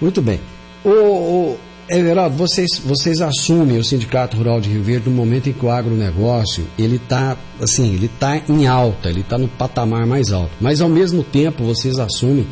Muito 0.00 0.22
bem. 0.22 0.40
O, 0.84 0.90
o 0.90 1.58
Everaldo, 1.88 2.36
vocês, 2.36 2.78
vocês 2.84 3.20
assumem 3.20 3.78
o 3.78 3.84
Sindicato 3.84 4.36
Rural 4.36 4.60
de 4.60 4.70
Rio 4.70 4.82
Verde 4.82 5.10
no 5.10 5.16
momento 5.16 5.48
em 5.48 5.52
que 5.52 5.66
o 5.66 5.70
agronegócio 5.70 6.64
ele 6.78 6.96
está 6.96 7.36
assim, 7.60 7.92
ele 7.92 8.06
está 8.06 8.40
em 8.48 8.66
alta, 8.66 9.10
ele 9.10 9.20
está 9.20 9.36
no 9.36 9.48
patamar 9.48 10.06
mais 10.06 10.32
alto. 10.32 10.52
Mas 10.60 10.80
ao 10.80 10.88
mesmo 10.88 11.24
tempo 11.24 11.64
vocês 11.64 11.98
assumem 11.98 12.46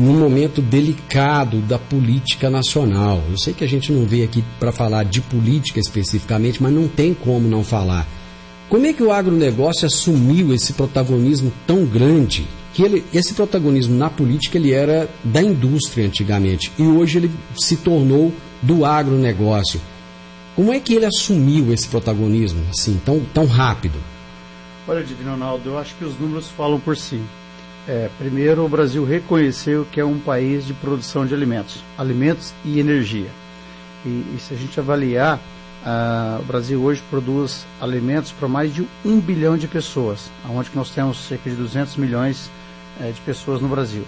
num 0.00 0.18
momento 0.18 0.62
delicado 0.62 1.58
da 1.60 1.78
política 1.78 2.48
nacional. 2.48 3.22
Eu 3.30 3.38
sei 3.38 3.52
que 3.52 3.62
a 3.62 3.68
gente 3.68 3.92
não 3.92 4.06
veio 4.06 4.24
aqui 4.24 4.42
para 4.58 4.72
falar 4.72 5.04
de 5.04 5.20
política 5.20 5.78
especificamente, 5.78 6.62
mas 6.62 6.72
não 6.72 6.88
tem 6.88 7.12
como 7.12 7.46
não 7.46 7.62
falar. 7.62 8.06
Como 8.70 8.86
é 8.86 8.92
que 8.92 9.02
o 9.02 9.12
agronegócio 9.12 9.86
assumiu 9.86 10.54
esse 10.54 10.72
protagonismo 10.72 11.52
tão 11.66 11.84
grande? 11.84 12.46
Que 12.72 12.82
ele, 12.82 13.04
esse 13.12 13.34
protagonismo 13.34 13.96
na 13.96 14.08
política 14.08 14.56
ele 14.56 14.72
era 14.72 15.08
da 15.22 15.42
indústria 15.42 16.06
antigamente 16.06 16.72
e 16.78 16.82
hoje 16.84 17.18
ele 17.18 17.30
se 17.58 17.76
tornou 17.76 18.32
do 18.62 18.84
agronegócio. 18.84 19.80
Como 20.56 20.72
é 20.72 20.80
que 20.80 20.94
ele 20.94 21.04
assumiu 21.04 21.72
esse 21.72 21.88
protagonismo 21.88 22.62
assim 22.70 22.98
tão, 23.04 23.20
tão 23.34 23.44
rápido? 23.44 23.98
Olha, 24.88 25.02
Divino 25.02 25.32
Ronaldo, 25.32 25.68
eu 25.68 25.78
acho 25.78 25.94
que 25.96 26.04
os 26.04 26.18
números 26.18 26.48
falam 26.48 26.80
por 26.80 26.96
si. 26.96 27.20
É, 27.88 28.10
primeiro, 28.18 28.64
o 28.64 28.68
Brasil 28.68 29.04
reconheceu 29.04 29.86
que 29.90 30.00
é 30.00 30.04
um 30.04 30.18
país 30.18 30.66
de 30.66 30.74
produção 30.74 31.26
de 31.26 31.34
alimentos, 31.34 31.82
alimentos 31.96 32.52
e 32.64 32.78
energia. 32.78 33.28
E, 34.04 34.08
e 34.08 34.38
se 34.38 34.52
a 34.54 34.56
gente 34.56 34.78
avaliar, 34.78 35.40
ah, 35.84 36.38
o 36.40 36.44
Brasil 36.44 36.80
hoje 36.82 37.02
produz 37.08 37.66
alimentos 37.80 38.32
para 38.32 38.46
mais 38.46 38.74
de 38.74 38.86
um 39.04 39.18
bilhão 39.18 39.56
de 39.56 39.66
pessoas, 39.66 40.30
onde 40.48 40.70
nós 40.74 40.90
temos 40.90 41.18
cerca 41.26 41.48
de 41.48 41.56
200 41.56 41.96
milhões 41.96 42.50
é, 43.00 43.10
de 43.10 43.20
pessoas 43.22 43.60
no 43.60 43.68
Brasil, 43.68 44.04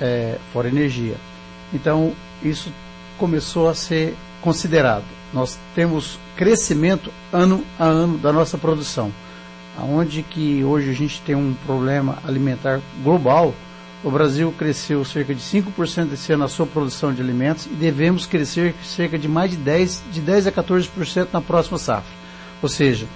é, 0.00 0.38
fora 0.52 0.68
energia. 0.68 1.16
Então, 1.72 2.12
isso 2.42 2.72
começou 3.18 3.68
a 3.68 3.74
ser 3.74 4.14
considerado. 4.40 5.04
Nós 5.32 5.58
temos 5.74 6.18
crescimento 6.36 7.10
ano 7.32 7.64
a 7.78 7.84
ano 7.84 8.18
da 8.18 8.32
nossa 8.32 8.56
produção 8.56 9.12
onde 9.78 10.22
que 10.22 10.62
hoje 10.62 10.90
a 10.90 10.94
gente 10.94 11.20
tem 11.22 11.34
um 11.34 11.54
problema 11.66 12.18
alimentar 12.26 12.80
global, 13.02 13.54
o 14.02 14.10
Brasil 14.10 14.52
cresceu 14.56 15.04
cerca 15.04 15.34
de 15.34 15.40
5% 15.40 16.12
esse 16.12 16.32
ano 16.32 16.42
na 16.42 16.48
sua 16.48 16.66
produção 16.66 17.12
de 17.12 17.22
alimentos 17.22 17.66
e 17.66 17.70
devemos 17.70 18.26
crescer 18.26 18.74
cerca 18.84 19.18
de 19.18 19.26
mais 19.26 19.50
de 19.50 19.56
10, 19.56 20.02
de 20.12 20.20
10 20.20 20.46
a 20.48 20.52
14% 20.52 21.28
na 21.32 21.40
próxima 21.40 21.78
safra. 21.78 22.12
Ou 22.60 22.68
seja, 22.68 23.06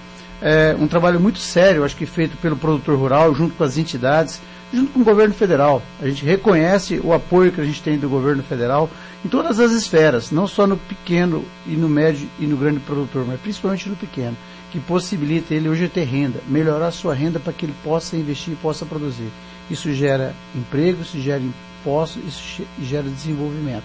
é 0.41 0.75
um 0.79 0.87
trabalho 0.87 1.19
muito 1.19 1.37
sério, 1.37 1.83
acho 1.83 1.95
que 1.95 2.05
feito 2.05 2.35
pelo 2.37 2.55
produtor 2.55 2.97
rural, 2.97 3.35
junto 3.35 3.55
com 3.55 3.63
as 3.63 3.77
entidades, 3.77 4.41
junto 4.73 4.91
com 4.91 5.01
o 5.01 5.03
governo 5.03 5.33
federal. 5.33 5.81
A 6.01 6.07
gente 6.07 6.25
reconhece 6.25 6.99
o 7.03 7.13
apoio 7.13 7.51
que 7.51 7.61
a 7.61 7.65
gente 7.65 7.83
tem 7.83 7.97
do 7.97 8.09
governo 8.09 8.41
federal 8.41 8.89
em 9.23 9.27
todas 9.27 9.59
as 9.59 9.71
esferas, 9.71 10.31
não 10.31 10.47
só 10.47 10.65
no 10.65 10.77
pequeno 10.77 11.45
e 11.67 11.75
no 11.75 11.87
médio 11.87 12.27
e 12.39 12.47
no 12.47 12.57
grande 12.57 12.79
produtor, 12.79 13.25
mas 13.27 13.39
principalmente 13.39 13.89
no 13.89 13.95
pequeno 13.95 14.35
que 14.71 14.79
possibilita 14.79 15.53
ele 15.53 15.67
hoje 15.67 15.87
ter 15.87 16.03
renda, 16.03 16.41
melhorar 16.47 16.91
sua 16.91 17.13
renda 17.13 17.39
para 17.39 17.53
que 17.53 17.65
ele 17.65 17.75
possa 17.83 18.15
investir 18.15 18.53
e 18.53 18.57
possa 18.57 18.85
produzir. 18.85 19.29
Isso 19.69 19.91
gera 19.93 20.33
emprego, 20.55 21.01
isso 21.01 21.19
gera 21.19 21.41
impostos, 21.41 22.21
isso 22.27 22.63
gera 22.81 23.09
desenvolvimento. 23.09 23.83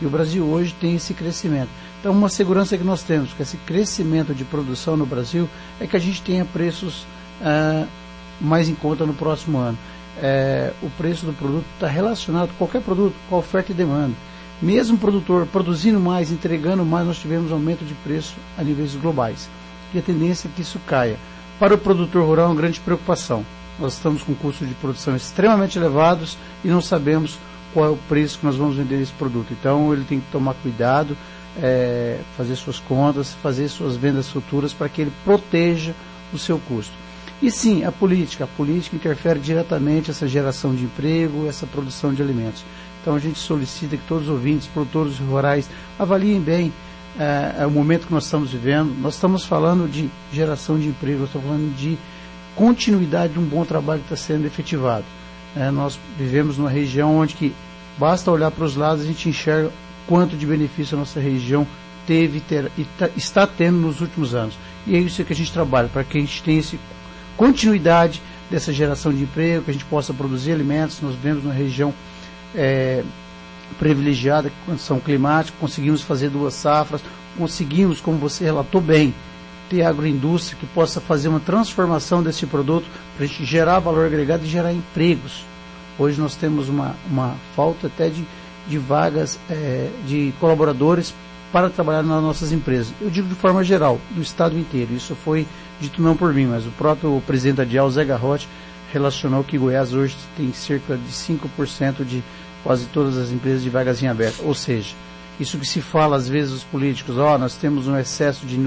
E 0.00 0.06
o 0.06 0.10
Brasil 0.10 0.44
hoje 0.44 0.74
tem 0.80 0.96
esse 0.96 1.14
crescimento. 1.14 1.68
Então, 2.00 2.12
uma 2.12 2.28
segurança 2.28 2.76
que 2.76 2.84
nós 2.84 3.02
temos 3.02 3.32
com 3.32 3.42
esse 3.42 3.56
crescimento 3.58 4.34
de 4.34 4.44
produção 4.44 4.96
no 4.96 5.06
Brasil 5.06 5.48
é 5.78 5.86
que 5.86 5.96
a 5.96 6.00
gente 6.00 6.22
tenha 6.22 6.44
preços 6.44 7.06
ah, 7.40 7.86
mais 8.40 8.68
em 8.68 8.74
conta 8.74 9.06
no 9.06 9.14
próximo 9.14 9.58
ano. 9.58 9.78
É, 10.20 10.72
o 10.82 10.90
preço 10.90 11.24
do 11.24 11.32
produto 11.32 11.64
está 11.74 11.86
relacionado, 11.86 12.50
qualquer 12.58 12.82
produto, 12.82 13.14
com 13.28 13.36
a 13.36 13.38
oferta 13.38 13.72
e 13.72 13.74
demanda. 13.74 14.14
Mesmo 14.60 14.96
o 14.96 14.98
produtor 14.98 15.46
produzindo 15.46 16.00
mais, 16.00 16.30
entregando 16.30 16.84
mais, 16.84 17.06
nós 17.06 17.18
tivemos 17.18 17.52
aumento 17.52 17.84
de 17.84 17.94
preço 17.94 18.34
a 18.58 18.62
níveis 18.62 18.94
globais 18.94 19.48
e 19.94 19.98
a 19.98 20.02
tendência 20.02 20.48
é 20.48 20.50
que 20.54 20.62
isso 20.62 20.78
caia. 20.86 21.18
Para 21.58 21.74
o 21.74 21.78
produtor 21.78 22.24
rural 22.24 22.46
é 22.46 22.48
uma 22.48 22.56
grande 22.56 22.80
preocupação. 22.80 23.44
Nós 23.78 23.94
estamos 23.94 24.22
com 24.22 24.34
custos 24.34 24.68
de 24.68 24.74
produção 24.74 25.16
extremamente 25.16 25.78
elevados 25.78 26.36
e 26.64 26.68
não 26.68 26.80
sabemos 26.80 27.38
qual 27.72 27.86
é 27.86 27.90
o 27.90 27.96
preço 28.08 28.38
que 28.38 28.44
nós 28.44 28.56
vamos 28.56 28.76
vender 28.76 29.00
esse 29.00 29.12
produto. 29.12 29.52
Então 29.52 29.92
ele 29.92 30.04
tem 30.04 30.20
que 30.20 30.30
tomar 30.30 30.54
cuidado, 30.54 31.16
é, 31.60 32.18
fazer 32.36 32.56
suas 32.56 32.78
contas, 32.78 33.32
fazer 33.42 33.68
suas 33.68 33.96
vendas 33.96 34.28
futuras 34.28 34.72
para 34.72 34.88
que 34.88 35.02
ele 35.02 35.12
proteja 35.24 35.94
o 36.32 36.38
seu 36.38 36.58
custo. 36.58 36.92
E 37.40 37.50
sim, 37.50 37.84
a 37.84 37.90
política. 37.90 38.44
A 38.44 38.46
política 38.46 38.94
interfere 38.94 39.40
diretamente 39.40 40.10
essa 40.10 40.28
geração 40.28 40.74
de 40.74 40.84
emprego, 40.84 41.48
essa 41.48 41.66
produção 41.66 42.14
de 42.14 42.22
alimentos. 42.22 42.64
Então 43.00 43.16
a 43.16 43.18
gente 43.18 43.38
solicita 43.38 43.96
que 43.96 44.06
todos 44.06 44.24
os 44.24 44.30
ouvintes, 44.30 44.68
produtores 44.68 45.18
rurais, 45.18 45.68
avaliem 45.98 46.40
bem 46.40 46.72
é, 47.18 47.62
é, 47.62 47.66
o 47.66 47.70
momento 47.70 48.06
que 48.06 48.12
nós 48.12 48.24
estamos 48.24 48.52
vivendo. 48.52 48.94
Nós 49.00 49.14
estamos 49.14 49.44
falando 49.44 49.90
de 49.90 50.10
geração 50.32 50.78
de 50.78 50.88
emprego, 50.88 51.20
nós 51.20 51.28
estamos 51.28 51.46
falando 51.46 51.76
de 51.76 51.98
continuidade 52.54 53.34
de 53.34 53.38
um 53.38 53.44
bom 53.44 53.64
trabalho 53.64 54.00
que 54.00 54.12
está 54.12 54.16
sendo 54.16 54.46
efetivado. 54.46 55.04
É, 55.56 55.70
nós 55.70 55.98
vivemos 56.18 56.58
numa 56.58 56.70
região 56.70 57.16
onde 57.16 57.34
que 57.34 57.54
basta 57.98 58.30
olhar 58.30 58.50
para 58.50 58.64
os 58.64 58.76
lados 58.76 59.04
a 59.04 59.06
gente 59.06 59.28
enxerga 59.28 59.70
quanto 60.06 60.36
de 60.36 60.46
benefício 60.46 60.96
a 60.96 61.00
nossa 61.00 61.20
região 61.20 61.66
teve 62.06 62.40
ter, 62.40 62.70
e 62.76 62.84
tá, 62.98 63.08
está 63.16 63.46
tendo 63.46 63.78
nos 63.78 64.00
últimos 64.00 64.34
anos. 64.34 64.56
E 64.86 64.96
é 64.96 64.98
isso 64.98 65.22
que 65.24 65.32
a 65.32 65.36
gente 65.36 65.52
trabalha, 65.52 65.88
para 65.88 66.02
que 66.02 66.18
a 66.18 66.20
gente 66.20 66.42
tenha 66.42 66.58
esse 66.58 66.78
continuidade 67.36 68.20
dessa 68.50 68.72
geração 68.72 69.12
de 69.12 69.22
emprego, 69.22 69.64
que 69.64 69.70
a 69.70 69.74
gente 69.74 69.84
possa 69.84 70.12
produzir 70.12 70.52
alimentos. 70.52 71.00
Nós 71.00 71.14
vivemos 71.14 71.44
numa 71.44 71.54
região 71.54 71.94
é, 72.54 73.02
privilegiada 73.78 74.52
condição 74.66 75.00
climática, 75.00 75.56
conseguimos 75.60 76.02
fazer 76.02 76.30
duas 76.30 76.54
safras, 76.54 77.00
conseguimos, 77.36 78.00
como 78.00 78.18
você 78.18 78.44
relatou 78.44 78.80
bem, 78.80 79.14
ter 79.68 79.82
agroindústria 79.82 80.58
que 80.58 80.66
possa 80.66 81.00
fazer 81.00 81.28
uma 81.28 81.40
transformação 81.40 82.22
desse 82.22 82.46
produto 82.46 82.86
para 83.16 83.24
a 83.24 83.28
gente 83.28 83.44
gerar 83.44 83.78
valor 83.78 84.06
agregado 84.06 84.44
e 84.44 84.48
gerar 84.48 84.72
empregos. 84.72 85.44
Hoje 85.98 86.20
nós 86.20 86.34
temos 86.34 86.68
uma, 86.68 86.94
uma 87.10 87.34
falta 87.54 87.86
até 87.86 88.08
de, 88.08 88.24
de 88.68 88.78
vagas 88.78 89.38
é, 89.48 89.90
de 90.06 90.32
colaboradores 90.38 91.14
para 91.52 91.68
trabalhar 91.68 92.02
nas 92.02 92.22
nossas 92.22 92.50
empresas. 92.50 92.92
Eu 93.00 93.10
digo 93.10 93.28
de 93.28 93.34
forma 93.34 93.62
geral, 93.62 94.00
do 94.10 94.22
estado 94.22 94.58
inteiro. 94.58 94.94
Isso 94.94 95.14
foi 95.14 95.46
dito 95.80 96.00
não 96.00 96.16
por 96.16 96.32
mim, 96.32 96.46
mas 96.46 96.66
o 96.66 96.70
próprio 96.70 97.22
presidente 97.26 97.56
da 97.56 97.64
DIAL, 97.64 97.90
Zé 97.90 98.04
Garrote, 98.04 98.48
relacionou 98.92 99.42
que 99.42 99.58
Goiás 99.58 99.92
hoje 99.92 100.16
tem 100.36 100.52
cerca 100.52 100.96
de 100.96 101.12
5% 101.12 102.04
de 102.04 102.22
quase 102.62 102.86
todas 102.86 103.16
as 103.16 103.30
empresas 103.30 103.62
de 103.62 103.70
vagas 103.70 104.02
em 104.02 104.06
aberto. 104.06 104.42
Ou 104.44 104.54
seja, 104.54 104.94
isso 105.38 105.58
que 105.58 105.66
se 105.66 105.80
fala 105.80 106.16
às 106.16 106.28
vezes 106.28 106.52
os 106.52 106.64
políticos, 106.64 107.18
ó, 107.18 107.34
oh, 107.34 107.38
nós 107.38 107.56
temos 107.56 107.86
um 107.86 107.98
excesso 107.98 108.46
de 108.46 108.58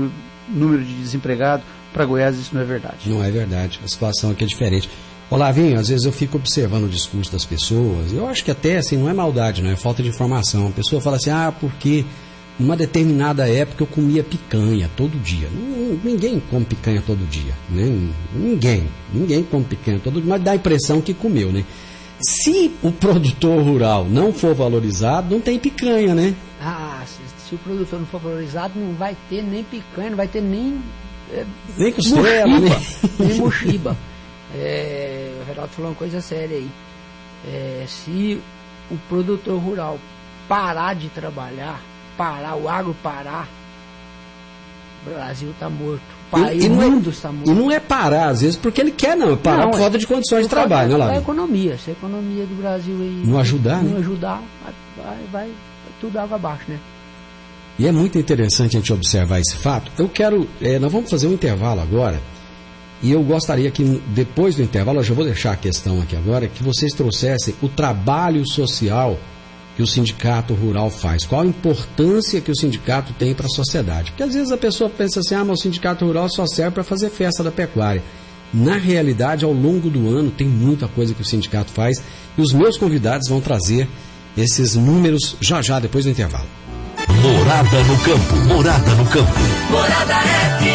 número 0.50 0.84
de 0.84 0.94
desempregados, 0.94 1.66
para 1.94 2.06
Goiás 2.06 2.38
isso 2.38 2.54
não 2.54 2.62
é 2.62 2.66
verdade. 2.66 3.10
Não 3.10 3.24
é 3.24 3.32
verdade, 3.32 3.80
a 3.84 3.88
situação 3.88 4.32
aqui 4.32 4.44
é 4.44 4.48
diferente. 4.48 4.90
Olavinho, 5.30 5.80
às 5.80 5.88
vezes 5.88 6.06
eu 6.06 6.12
fico 6.12 6.38
observando 6.38 6.84
o 6.84 6.90
discurso 6.90 7.32
das 7.32 7.46
pessoas, 7.46 8.14
eu 8.14 8.28
acho 8.28 8.44
que 8.44 8.52
até 8.52 8.78
assim, 8.78 8.98
não 8.98 9.10
é 9.10 9.14
maldade, 9.14 9.64
não 9.64 9.72
é 9.72 9.76
falta 9.76 10.04
de 10.04 10.10
informação. 10.10 10.68
A 10.68 10.72
pessoa 10.72 11.02
fala 11.02 11.16
assim, 11.16 11.32
ah, 11.32 11.52
porque 11.60 12.06
numa 12.60 12.76
determinada 12.76 13.50
época 13.50 13.84
eu 13.84 13.88
comia 13.88 14.24
picanha 14.24 14.90
todo 14.96 15.18
dia. 15.20 15.50
Ninguém 16.04 16.40
come 16.52 16.64
picanha 16.64 17.02
todo 17.06 17.28
dia, 17.28 17.54
né? 17.70 18.10
Ninguém, 18.34 18.88
ninguém 19.12 19.44
come 19.44 19.66
picanha 19.66 20.00
todo 20.00 20.22
dia, 20.22 20.30
mas 20.30 20.44
dá 20.44 20.52
a 20.52 20.56
impressão 20.56 21.02
que 21.02 21.14
comeu, 21.14 21.52
né? 21.52 21.66
Se 22.22 22.74
o 22.82 22.92
produtor 22.92 23.62
rural 23.62 24.06
não 24.06 24.32
for 24.32 24.54
valorizado, 24.56 25.34
não 25.34 25.42
tem 25.42 25.60
picanha, 25.60 26.16
né? 26.16 26.34
Ah, 26.62 27.04
se, 27.06 27.22
se 27.48 27.56
o 27.56 27.58
produtor 27.58 28.00
não 28.00 28.08
for 28.08 28.22
valorizado, 28.22 28.80
não 28.80 28.94
vai 28.94 29.16
ter 29.30 29.44
nem 29.44 29.64
picanha, 29.64 30.12
não 30.12 30.18
vai 30.18 30.28
ter 30.28 30.42
nem. 30.42 30.82
É, 31.32 31.46
nem 31.78 31.92
costela, 31.92 32.48
mochiba, 32.48 32.78
nem, 33.20 33.28
nem 33.30 33.38
mochiba. 33.40 33.98
É, 34.54 35.34
o 35.42 35.48
Renato 35.48 35.70
falou 35.70 35.92
uma 35.92 35.98
coisa 35.98 36.22
séria 36.22 36.58
aí. 36.58 36.70
É, 37.48 37.86
se 37.88 38.42
o 38.90 38.98
produtor 39.10 39.60
rural 39.60 40.00
parar 40.48 40.96
de 40.96 41.10
trabalhar, 41.10 41.82
parar, 42.18 42.56
o 42.56 42.70
agro 42.70 42.96
parar, 43.04 43.48
o 45.06 45.10
Brasil 45.10 45.52
está 45.52 45.70
morto. 45.70 46.15
E, 46.38 46.66
e 46.66 46.70
mundo 46.70 47.12
morto. 47.12 47.50
E 47.50 47.54
não 47.54 47.72
é 47.72 47.80
parar, 47.80 48.30
às 48.30 48.42
vezes, 48.42 48.56
porque 48.56 48.82
ele 48.82 48.92
quer, 48.92 49.16
não. 49.16 49.34
É 49.34 49.36
parar 49.36 49.66
não, 49.66 49.72
por 49.72 49.80
falta 49.80 49.98
de 49.98 50.08
condições 50.08 50.44
de 50.44 50.50
trabalho, 50.50 50.92
né, 50.92 50.98
lá. 50.98 51.12
A 51.12 51.18
economia, 51.18 51.78
se 51.78 51.92
a 51.92 51.94
economia 51.94 52.46
do 52.46 52.56
Brasil 52.56 52.96
aí. 53.00 53.24
Não 53.26 53.40
ajudar, 53.40 53.84
não 53.84 53.92
né? 53.92 54.00
ajudar, 54.00 54.42
vai, 54.64 54.74
vai, 55.04 55.18
vai 55.32 55.50
tudo 56.00 56.18
água 56.18 56.36
abaixo, 56.36 56.64
né? 56.68 56.80
E 57.78 57.88
é 57.88 57.92
muito 57.92 58.18
interessante 58.18 58.78
a 58.78 58.80
gente 58.80 58.94
observar 58.94 59.40
esse 59.40 59.56
fato. 59.56 59.92
Eu 59.98 60.08
quero. 60.08 60.48
É, 60.62 60.80
nós 60.80 60.92
vamos 60.92 61.10
fazer 61.10 61.28
um 61.28 61.34
intervalo 61.34 61.82
agora. 61.82 62.22
E 63.02 63.12
eu 63.12 63.22
gostaria 63.22 63.70
que, 63.70 63.84
depois 64.08 64.56
do 64.56 64.64
intervalo, 64.64 65.00
eu 65.00 65.04
já 65.04 65.14
vou 65.14 65.26
deixar 65.26 65.52
a 65.52 65.58
questão 65.58 66.02
aqui 66.02 66.16
agora, 66.16 66.48
que 66.48 66.64
vocês 66.64 66.94
trouxessem 66.94 67.54
o 67.62 67.68
trabalho 67.68 68.48
social 68.48 69.20
que 69.76 69.84
o 69.84 69.88
sindicato 69.88 70.54
rural 70.54 70.90
faz? 70.90 71.26
Qual 71.26 71.42
a 71.42 71.46
importância 71.46 72.40
que 72.40 72.52
o 72.52 72.56
sindicato 72.56 73.14
tem 73.14 73.34
para 73.34 73.46
a 73.46 73.50
sociedade? 73.50 74.12
Porque 74.12 74.24
às 74.24 74.34
vezes 74.34 74.52
a 74.52 74.58
pessoa 74.58 74.90
pensa 74.90 75.20
assim, 75.20 75.36
ah, 75.36 75.44
mas 75.44 75.60
o 75.60 75.64
sindicato 75.64 76.06
rural 76.06 76.30
só 76.30 76.46
serve 76.48 76.72
para 76.72 76.84
fazer 76.84 77.10
festa 77.10 77.44
da 77.44 77.52
pecuária. 77.52 78.02
Na 78.54 78.78
realidade, 78.78 79.44
ao 79.44 79.52
longo 79.52 79.90
do 79.90 80.08
ano, 80.16 80.32
tem 80.32 80.48
muita 80.48 80.88
coisa 80.88 81.14
que 81.14 81.22
o 81.22 81.26
sindicato 81.26 81.72
faz 81.72 82.02
e 82.38 82.42
os 82.42 82.54
meus 82.54 82.78
convidados 82.78 83.28
vão 83.28 83.42
trazer 83.42 83.88
esses 84.38 84.76
números 84.76 85.36
já 85.42 85.62
já 85.62 85.80
depois 85.80 86.06
do 86.06 86.12
intervalo. 86.12 86.48
Morada 87.22 87.84
no 87.84 87.98
campo, 88.00 88.36
morada 88.48 88.96
no 88.96 89.06
campo. 89.08 89.40
Morada 89.72 90.16
FM. 90.16 90.75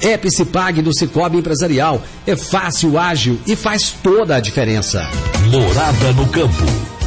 Epicipag 0.00 0.82
do 0.82 0.94
Cicobi 0.96 1.38
Empresarial. 1.38 2.02
É 2.26 2.36
fácil, 2.36 2.98
ágil 2.98 3.38
e 3.46 3.54
faz 3.54 3.94
toda 4.02 4.36
a 4.36 4.40
diferença. 4.40 5.08
Morada 5.50 6.12
no 6.12 6.26
campo. 6.28 6.64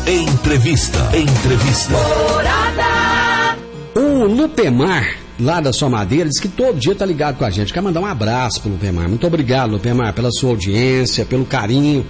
Entrevista. 0.08 1.00
Entrevista. 1.16 1.92
Morada. 1.92 3.58
O 3.96 4.26
Lupemar, 4.26 5.18
lá 5.40 5.62
da 5.62 5.72
sua 5.72 5.90
madeira, 5.90 6.30
diz 6.30 6.40
que 6.40 6.48
todo 6.48 6.80
dia 6.80 6.96
tá 6.96 7.06
ligado 7.06 7.38
com 7.38 7.46
a 7.46 7.50
gente. 7.50 7.72
Quer 7.72 7.82
mandar 7.82 8.02
um 8.02 8.06
abraço 8.06 8.62
pro 8.62 8.72
Lupemar. 8.72 9.08
Muito 9.08 9.26
obrigado, 9.26 9.72
Lupemar, 9.72 10.14
pela 10.14 10.32
sua 10.32 10.50
audiência, 10.50 11.26
pelo 11.26 11.46
carinho 11.46 12.06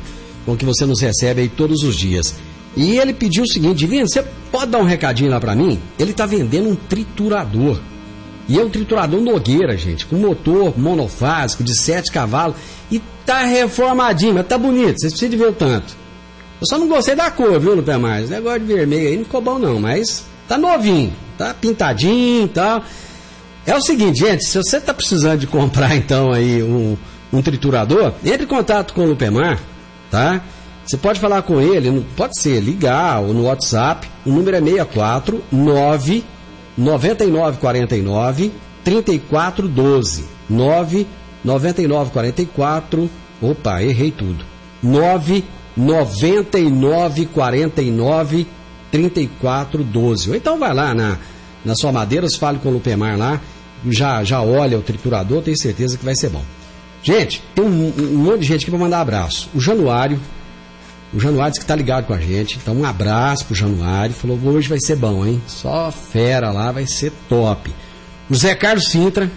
com 0.45 0.57
que 0.57 0.65
você 0.65 0.85
nos 0.85 1.01
recebe 1.01 1.41
aí 1.41 1.49
todos 1.49 1.83
os 1.83 1.95
dias. 1.95 2.35
E 2.75 2.97
ele 2.97 3.13
pediu 3.13 3.43
o 3.43 3.47
seguinte, 3.47 3.77
Divino, 3.77 4.07
você 4.07 4.23
pode 4.51 4.71
dar 4.71 4.79
um 4.79 4.83
recadinho 4.83 5.29
lá 5.29 5.39
para 5.39 5.55
mim? 5.55 5.79
Ele 5.97 6.13
tá 6.13 6.25
vendendo 6.25 6.69
um 6.69 6.75
triturador. 6.75 7.79
E 8.47 8.59
é 8.59 8.63
um 8.63 8.69
triturador 8.69 9.21
Nogueira, 9.21 9.77
gente, 9.77 10.05
com 10.05 10.17
motor 10.17 10.77
monofásico 10.77 11.63
de 11.63 11.77
7 11.77 12.11
cavalos. 12.11 12.55
E 12.91 13.01
tá 13.25 13.43
reformadinho, 13.43 14.33
mas 14.33 14.47
tá 14.47 14.57
bonito, 14.57 14.99
vocês 14.99 15.13
precisam 15.13 15.29
de 15.29 15.37
ver 15.37 15.49
o 15.49 15.53
tanto. 15.53 15.95
Eu 16.59 16.67
só 16.67 16.77
não 16.77 16.87
gostei 16.87 17.15
da 17.15 17.31
cor, 17.31 17.59
viu, 17.59 17.75
Lupe 17.75 17.95
Mais? 17.97 18.27
O 18.27 18.31
negócio 18.31 18.61
de 18.61 18.65
vermelho 18.65 19.07
aí 19.07 19.17
não 19.17 19.25
ficou 19.25 19.41
bom 19.41 19.59
não, 19.59 19.79
mas 19.79 20.25
tá 20.47 20.57
novinho, 20.57 21.13
tá 21.37 21.53
pintadinho 21.53 22.45
e 22.45 22.49
tal. 22.49 22.83
É 23.65 23.75
o 23.75 23.81
seguinte, 23.81 24.19
gente, 24.19 24.45
se 24.45 24.57
você 24.57 24.79
tá 24.79 24.93
precisando 24.93 25.39
de 25.39 25.47
comprar 25.47 25.95
então 25.95 26.31
aí 26.31 26.61
um, 26.61 26.97
um 27.31 27.41
triturador, 27.41 28.13
entre 28.23 28.43
em 28.43 28.47
contato 28.47 28.93
com 28.93 29.01
o 29.01 29.07
Lupemar, 29.07 29.59
tá? 30.11 30.41
Você 30.85 30.97
pode 30.97 31.19
falar 31.19 31.41
com 31.43 31.61
ele, 31.61 32.05
pode 32.15 32.39
ser 32.39 32.59
ligar 32.59 33.21
ou 33.21 33.33
no 33.33 33.43
WhatsApp, 33.43 34.09
o 34.25 34.29
número 34.29 34.57
é 34.57 34.59
64 34.59 35.41
9 35.49 36.23
9949 36.77 38.51
3412 38.83 40.25
9 40.49 41.07
9944 41.43 43.09
opa, 43.41 43.83
errei 43.83 44.11
tudo. 44.11 44.45
9 44.81 45.43
9949 45.75 48.47
3412 48.91 50.29
ou 50.29 50.35
então 50.35 50.59
vai 50.59 50.73
lá 50.73 50.93
na, 50.93 51.17
na 51.65 51.75
sua 51.75 51.91
Madeiras, 51.91 52.35
fale 52.35 52.59
com 52.59 52.69
o 52.69 52.73
Lupemar 52.73 53.17
lá 53.17 53.41
já, 53.91 54.23
já 54.23 54.41
olha 54.41 54.77
o 54.77 54.81
triturador, 54.81 55.41
tenho 55.41 55.57
certeza 55.57 55.97
que 55.97 56.05
vai 56.05 56.15
ser 56.15 56.29
bom. 56.29 56.43
Gente, 57.01 57.43
tem 57.53 57.65
um, 57.65 57.93
um 57.97 58.17
monte 58.17 58.41
de 58.41 58.47
gente 58.47 58.65
que 58.65 58.71
vai 58.71 58.79
mandar 58.79 59.01
abraço. 59.01 59.49
O 59.53 59.59
Januário 59.59 60.19
o 61.13 61.19
Januário 61.19 61.51
disse 61.51 61.61
que 61.61 61.67
tá 61.67 61.75
ligado 61.75 62.05
com 62.05 62.13
a 62.13 62.19
gente. 62.19 62.57
Então, 62.57 62.75
um 62.75 62.85
abraço 62.85 63.45
pro 63.45 63.55
Januário. 63.55 64.15
Falou 64.15 64.39
hoje 64.45 64.67
vai 64.67 64.79
ser 64.79 64.95
bom, 64.95 65.25
hein? 65.25 65.41
Só 65.47 65.91
fera 65.91 66.51
lá, 66.51 66.71
vai 66.71 66.87
ser 66.87 67.11
top. 67.29 67.73
O 68.29 68.35
Zé 68.35 68.55
Carlos 68.55 68.89
Sintra, 68.89 69.29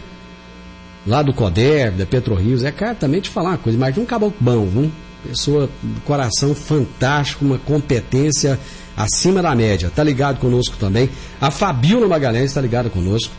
lá 1.07 1.23
do 1.23 1.35
Coder, 1.35 1.93
da 1.93 2.07
PetroRio. 2.07 2.57
Zé 2.57 2.71
Carlos, 2.71 2.99
também 2.99 3.21
te 3.21 3.29
falar 3.29 3.51
uma 3.51 3.59
coisa, 3.59 3.79
mas 3.79 3.97
um 3.99 4.07
caboclo 4.07 4.37
bom, 4.41 4.67
viu? 4.67 4.91
Pessoa 5.23 5.69
coração 6.05 6.55
fantástico, 6.55 7.45
uma 7.45 7.59
competência 7.59 8.59
acima 8.97 9.43
da 9.43 9.55
média. 9.55 9.91
Tá 9.95 10.03
ligado 10.03 10.39
conosco 10.39 10.77
também. 10.79 11.11
A 11.41 11.51
Fabiola 11.51 12.09
Magalhães 12.09 12.53
tá 12.53 12.61
ligada 12.61 12.89
conosco. 12.89 13.33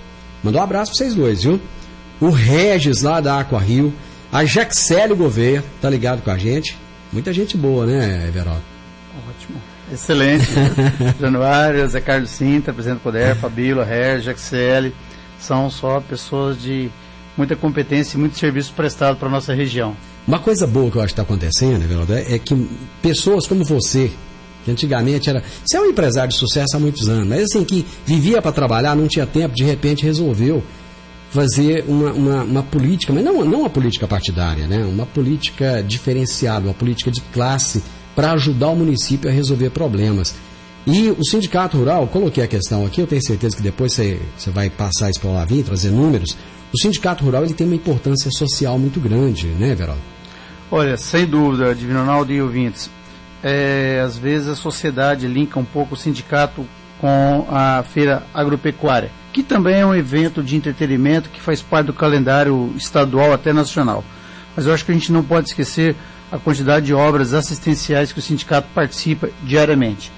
Mandou 0.44 0.62
um 0.62 0.64
abraço 0.64 0.92
pra 0.92 0.98
vocês 0.98 1.16
dois, 1.16 1.44
viu? 1.44 1.60
O 2.20 2.30
Regis, 2.30 3.02
lá 3.02 3.20
da 3.20 3.40
Aqua 3.40 3.60
Rio. 3.60 3.94
A 4.32 4.44
Jaxélio 4.44 5.16
Gouveia, 5.16 5.64
tá 5.82 5.90
ligado 5.90 6.22
com 6.22 6.30
a 6.30 6.38
gente. 6.38 6.78
Muita 7.12 7.34
gente 7.34 7.56
boa, 7.58 7.86
né, 7.86 8.28
Everaldo? 8.28 8.62
Ótimo. 9.30 9.62
Excelente. 9.92 10.48
Januário, 11.20 11.88
Zé 11.88 12.02
Carlos 12.02 12.30
Sinta, 12.30 12.74
presidente 12.74 13.00
do 13.00 13.04
Poder, 13.04 13.36
Fabíola, 13.36 13.88
Herr, 13.90 14.22
XL, 14.22 14.94
são 15.40 15.70
só 15.70 16.02
pessoas 16.02 16.62
de 16.62 16.90
muita 17.38 17.56
competência 17.56 18.18
e 18.18 18.20
muito 18.20 18.38
serviço 18.38 18.74
prestado 18.74 19.18
para 19.18 19.28
a 19.28 19.32
nossa 19.32 19.54
região. 19.54 19.96
Uma 20.28 20.40
coisa 20.40 20.68
boa 20.68 20.92
que 20.92 20.98
eu 20.98 21.02
acho 21.02 21.14
que 21.14 21.22
está 21.22 21.24
acontecendo, 21.24 21.84
Everaldo, 21.84 22.14
é, 22.14 22.34
é 22.34 22.40
que 22.40 22.70
pessoas 23.02 23.48
como 23.48 23.64
você, 23.64 24.12
que 24.66 24.72
antigamente 24.72 25.30
era. 25.30 25.42
Você 25.64 25.78
é 25.78 25.82
um 25.82 25.86
empresário 25.86 26.30
de 26.30 26.38
sucesso 26.38 26.76
há 26.76 26.80
muitos 26.80 27.08
anos, 27.08 27.28
mas 27.28 27.44
assim, 27.44 27.64
que 27.64 27.86
vivia 28.06 28.42
para 28.42 28.52
trabalhar, 28.52 28.96
não 28.96 29.08
tinha 29.08 29.26
tempo, 29.26 29.56
de 29.56 29.64
repente 29.64 30.04
resolveu 30.04 30.62
fazer 31.30 31.84
uma, 31.88 32.12
uma, 32.12 32.44
uma, 32.44 32.64
política, 32.64 33.14
mas 33.14 33.24
não, 33.24 33.44
não 33.44 33.62
uma 33.62 33.70
política 33.70 34.08
partidária, 34.08 34.68
né? 34.68 34.86
uma 34.86 35.06
política 35.06 35.84
diferenciada, 35.84 36.66
uma 36.66 36.74
política 36.74 37.12
de 37.12 37.22
classe 37.22 37.84
para 38.16 38.32
ajudar 38.32 38.70
o 38.70 38.76
município 38.76 39.30
a 39.30 39.34
resolver 39.34 39.70
problemas. 39.70 40.36
E 40.86 41.10
o 41.10 41.24
Sindicato 41.24 41.78
Rural, 41.78 42.08
coloquei 42.08 42.44
a 42.44 42.48
questão 42.48 42.86
aqui, 42.86 43.02
eu 43.02 43.08
tenho 43.08 43.22
certeza 43.22 43.58
que 43.58 43.62
depois 43.62 43.94
você, 43.94 44.22
você 44.38 44.50
vai 44.50 44.70
passar 44.70 45.10
isso 45.10 45.20
para 45.20 45.30
o 45.30 45.34
Lavim, 45.34 45.62
trazer 45.62 45.92
números. 45.92 46.38
O 46.74 46.80
Sindicato 46.82 47.26
Rural 47.26 47.44
ele 47.44 47.54
tem 47.54 47.68
uma 47.68 47.76
importância 47.76 48.32
social 48.32 48.80
muito 48.80 49.00
grande, 49.00 49.48
né, 49.48 49.76
Verol? 49.76 49.98
Olha, 50.72 50.98
sem 50.98 51.26
dúvida, 51.26 51.76
Divino 51.76 52.00
Ronaldo 52.00 52.32
e 52.32 52.42
ouvintes. 52.42 52.90
É, 53.44 54.02
às 54.04 54.18
vezes 54.18 54.48
a 54.48 54.56
sociedade 54.56 55.28
linka 55.28 55.60
um 55.60 55.66
pouco 55.66 55.94
o 55.94 55.98
sindicato 55.98 56.66
com 57.00 57.46
a 57.50 57.84
feira 57.84 58.24
agropecuária 58.34 59.12
que 59.38 59.44
também 59.44 59.76
é 59.76 59.86
um 59.86 59.94
evento 59.94 60.42
de 60.42 60.56
entretenimento 60.56 61.30
que 61.30 61.40
faz 61.40 61.62
parte 61.62 61.86
do 61.86 61.94
calendário 61.94 62.74
estadual 62.76 63.32
até 63.32 63.54
nacional. 63.54 64.04
Mas 64.56 64.66
eu 64.66 64.74
acho 64.74 64.84
que 64.84 64.90
a 64.90 64.96
gente 64.96 65.12
não 65.12 65.24
pode 65.24 65.50
esquecer 65.50 65.96
a 66.32 66.40
quantidade 66.40 66.88
de 66.88 66.94
obras 66.96 67.36
assistenciais 67.36 68.12
que 68.12 68.18
o 68.18 68.22
sindicato 68.22 68.68
participa 68.74 69.30
diariamente. 69.44 70.12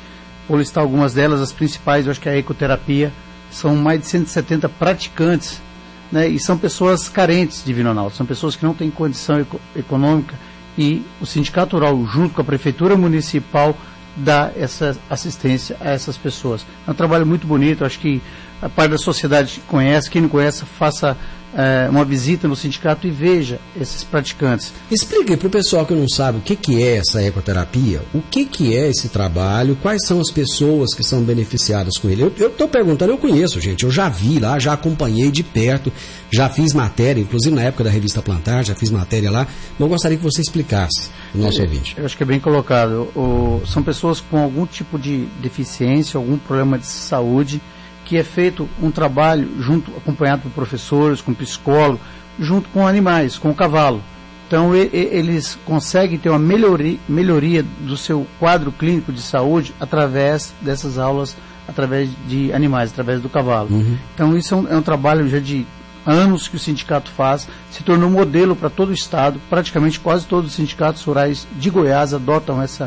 Vou 0.48 0.58
listar 0.58 0.82
algumas 0.82 1.16
delas, 1.16 1.42
as 1.42 1.52
principais, 1.52 2.06
eu 2.06 2.12
acho 2.12 2.22
que 2.22 2.30
é 2.30 2.32
a 2.32 2.38
ecoterapia, 2.38 3.12
são 3.52 3.76
mais 3.76 4.00
de 4.00 4.08
170 4.08 4.70
praticantes, 4.70 5.62
né, 6.10 6.26
e 6.30 6.40
são 6.40 6.58
pessoas 6.58 7.10
carentes 7.10 7.62
de 7.62 7.74
Vinonaldo, 7.74 8.16
são 8.16 8.26
pessoas 8.26 8.56
que 8.56 8.64
não 8.64 8.74
têm 8.74 8.90
condição 8.90 9.38
eco 9.38 9.60
econômica, 9.76 10.34
e 10.78 11.04
o 11.20 11.26
Sindicato 11.26 11.76
Rural, 11.76 12.06
junto 12.06 12.36
com 12.36 12.40
a 12.40 12.46
Prefeitura 12.46 12.96
Municipal, 12.96 13.78
dar 14.16 14.54
essa 14.58 14.98
assistência 15.10 15.76
a 15.82 15.90
essas 15.90 16.18
pessoas. 16.18 16.66
É 16.88 16.92
um 16.92 16.94
trabalho 16.94 17.26
muito 17.26 17.46
bonito, 17.46 17.84
acho 17.84 18.00
que 18.00 18.22
a 18.62 18.69
parte 18.69 18.91
da 18.91 18.98
sociedade 18.98 19.62
conhece, 19.67 20.10
quem 20.10 20.22
não 20.22 20.30
conhece, 20.30 20.63
faça 20.65 21.17
é, 21.56 21.88
uma 21.89 22.06
visita 22.06 22.48
no 22.48 22.56
sindicato 22.56 23.08
e 23.08 23.12
veja 23.12 23.60
esses 23.80 24.04
praticantes. 24.04 24.72
Explique 24.91 25.36
para 25.36 25.48
o 25.48 25.50
pessoal 25.50 25.86
que 25.86 25.93
não 25.93 26.08
sabe 26.08 26.38
o 26.38 26.41
que, 26.41 26.56
que 26.56 26.82
é 26.82 26.98
essa 26.98 27.22
ecoterapia, 27.24 28.02
o 28.13 28.22
que, 28.22 28.45
que 28.45 28.76
é 28.76 28.89
esse 28.89 29.10
trabalho, 29.10 29.78
quais 29.82 30.06
são 30.06 30.19
as 30.19 30.30
pessoas 30.30 30.93
que 30.93 31.04
são 31.04 31.24
beneficiadas 31.24 31.98
com 31.98 32.10
ele. 32.10 32.22
Eu 32.22 32.48
estou 32.48 32.67
perguntando, 32.67 33.12
eu 33.12 33.17
conheço, 33.17 33.60
gente, 33.60 33.84
eu 33.84 33.91
já 33.91 34.10
vi 34.10 34.39
lá, 34.39 34.60
já 34.60 34.74
acompanhei 34.74 35.32
de 35.32 35.43
perto, 35.43 35.91
já 36.32 36.50
fiz 36.50 36.74
matéria, 36.74 37.22
inclusive 37.22 37.56
na 37.56 37.63
época 37.63 37.84
da 37.84 37.89
revista 37.89 38.22
Plantar, 38.22 38.63
já 38.63 38.76
fiz 38.76 38.91
matéria 38.91 39.32
lá, 39.32 39.48
mas 39.72 39.80
eu 39.80 39.88
gostaria 39.88 40.17
que 40.17 40.24
você 40.24 40.41
explicasse 40.41 41.10
o 41.34 41.38
nosso 41.38 41.60
eu, 41.60 41.65
ouvinte. 41.65 41.95
Eu 41.98 42.06
acho 42.06 42.15
que 42.15 42.24
é 42.24 42.26
bem 42.26 42.39
colocado. 42.39 43.10
O, 43.15 43.62
são 43.65 43.82
pessoas 43.82 44.22
com 44.22 44.38
algum 44.38 44.65
tipo 44.65 45.00
de 45.00 45.26
deficiência, 45.41 46.17
algum 46.17 46.38
problema 46.38 46.78
de 46.78 46.86
saúde, 46.86 47.62
que 48.10 48.17
é 48.17 48.24
feito 48.24 48.67
um 48.82 48.89
trabalho 48.89 49.48
junto, 49.60 49.91
acompanhado 49.95 50.41
por 50.41 50.52
professores, 50.52 51.22
com 51.22 51.32
psicólogo, 51.32 52.02
junto 52.39 52.67
com 52.69 52.88
animais, 52.88 53.38
com 53.38 53.52
o 53.52 53.56
cavalo. 53.56 54.02
Então 54.48 54.76
e, 54.76 54.89
e, 54.91 55.10
eles 55.12 55.60
conseguem 55.63 56.17
ter 56.17 56.30
uma 56.30 56.39
melhoria, 56.39 56.98
melhoria 57.08 57.63
do 57.82 57.95
seu 57.95 58.26
quadro 58.39 58.72
clínico 58.72 59.13
de 59.13 59.22
saúde 59.22 59.76
através 59.80 60.56
dessas 60.60 60.98
aulas, 60.98 61.38
através 61.67 62.10
de 62.28 62.52
animais, 62.52 62.89
através 62.91 63.22
do 63.22 63.30
cavalo. 63.30 63.69
Uhum. 63.69 63.95
Então 64.15 64.36
isso 64.36 64.56
é 64.56 64.58
um, 64.58 64.67
é 64.69 64.76
um 64.76 64.82
trabalho 64.82 65.30
já 65.30 65.38
de 65.38 65.67
anos 66.04 66.48
que 66.48 66.56
o 66.56 66.60
sindicato 66.60 67.12
faz, 67.12 67.48
se 67.69 67.84
tornou 67.84 68.10
modelo 68.10 68.56
para 68.56 68.72
todo 68.72 68.89
o 68.89 68.93
estado, 68.93 69.39
praticamente 69.52 70.00
quase 70.00 70.26
todos 70.26 70.50
os 70.50 70.56
sindicatos 70.56 71.04
rurais 71.04 71.48
de 71.60 71.69
Goiás 71.69 72.12
adotam 72.12 72.63
esse 72.63 72.84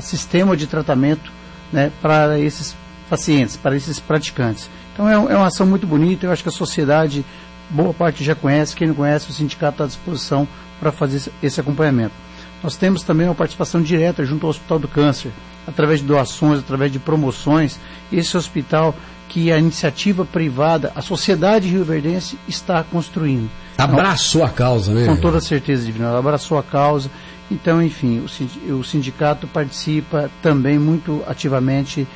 sistema 0.00 0.56
de 0.56 0.66
tratamento 0.66 1.30
né, 1.70 1.92
para 2.00 2.38
esses 2.38 2.74
pacientes, 3.08 3.56
para 3.56 3.76
esses 3.76 4.00
praticantes. 4.00 4.68
Então 4.92 5.08
é, 5.08 5.14
é, 5.14 5.36
uma 5.36 5.46
ação 5.46 5.66
muito 5.66 5.86
bonita, 5.86 6.26
eu 6.26 6.32
acho 6.32 6.42
que 6.42 6.48
a 6.48 6.52
sociedade, 6.52 7.24
boa 7.70 7.92
parte 7.92 8.24
já 8.24 8.34
conhece, 8.34 8.74
quem 8.74 8.88
não 8.88 8.94
conhece, 8.94 9.30
o 9.30 9.32
sindicato 9.32 9.74
está 9.74 9.84
à 9.84 9.86
disposição 9.86 10.46
para 10.80 10.92
fazer 10.92 11.30
esse 11.42 11.60
acompanhamento. 11.60 12.14
Nós 12.62 12.76
temos 12.76 13.02
também 13.02 13.26
uma 13.26 13.34
participação 13.34 13.82
direta 13.82 14.24
junto 14.24 14.46
ao 14.46 14.50
Hospital 14.50 14.78
do 14.78 14.88
Câncer, 14.88 15.30
através 15.66 16.00
de 16.00 16.06
doações, 16.06 16.60
através 16.60 16.90
de 16.90 16.98
promoções. 16.98 17.78
Esse 18.12 18.36
hospital 18.36 18.94
que 19.28 19.52
a 19.52 19.58
iniciativa 19.58 20.24
privada, 20.24 20.92
a 20.94 21.02
sociedade 21.02 21.68
rioverdense 21.68 22.38
está 22.48 22.82
construindo. 22.82 23.50
Abraçou 23.76 24.42
então, 24.42 24.52
a 24.52 24.56
causa, 24.56 24.94
né? 24.94 25.06
Com 25.06 25.16
toda 25.16 25.40
certeza, 25.40 25.84
Divino, 25.84 26.16
abraçou 26.16 26.58
a 26.58 26.62
causa. 26.62 27.10
Então, 27.50 27.82
enfim, 27.82 28.24
o 28.68 28.82
sindicato 28.82 29.46
participa 29.46 30.30
também 30.42 30.78
muito 30.78 31.22
ativamente 31.28 32.06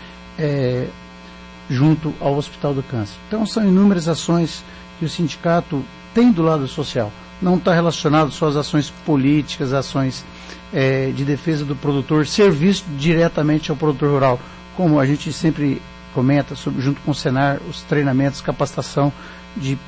é, 0.41 0.89
junto 1.69 2.15
ao 2.19 2.35
Hospital 2.37 2.75
do 2.75 2.83
Câncer. 2.83 3.17
Então 3.29 3.45
são 3.45 3.63
inúmeras 3.65 4.09
ações 4.09 4.65
que 4.99 5.05
o 5.05 5.09
sindicato 5.09 5.85
tem 6.15 6.33
do 6.33 6.43
lado 6.43 6.67
social. 6.67 7.13
Não 7.41 7.57
está 7.57 7.73
relacionado 7.73 8.33
só 8.33 8.49
às 8.49 8.57
ações 8.57 8.91
políticas, 9.05 9.73
ações 9.73 10.25
é, 10.73 11.11
de 11.11 11.25
defesa 11.25 11.65
do 11.65 11.77
produtor, 11.77 12.27
serviço 12.27 12.85
diretamente 12.99 13.71
ao 13.71 13.77
produtor 13.77 14.11
rural, 14.11 14.41
como 14.77 14.99
a 14.99 15.07
gente 15.07 15.33
sempre 15.33 15.81
comenta, 16.15 16.57
sobre, 16.57 16.83
junto 16.83 17.01
com 17.03 17.13
o 17.13 17.15
Senar, 17.15 17.61
os 17.69 17.83
treinamentos, 17.83 18.41
capacitação 18.41 19.13
de 19.57 19.79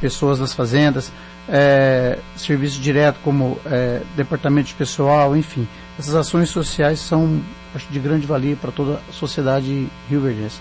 pessoas 0.00 0.38
das 0.38 0.54
fazendas, 0.54 1.12
é, 1.48 2.18
serviço 2.36 2.80
direto 2.80 3.18
como 3.22 3.58
é, 3.66 4.00
departamento 4.16 4.68
de 4.68 4.74
pessoal, 4.74 5.36
enfim. 5.36 5.66
Essas 5.98 6.14
ações 6.14 6.48
sociais 6.48 7.00
são 7.00 7.42
acho 7.74 7.86
de 7.90 7.98
grande 7.98 8.26
valia 8.26 8.56
para 8.56 8.70
toda 8.70 9.00
a 9.08 9.12
sociedade 9.12 9.88
rio-verdense. 10.08 10.58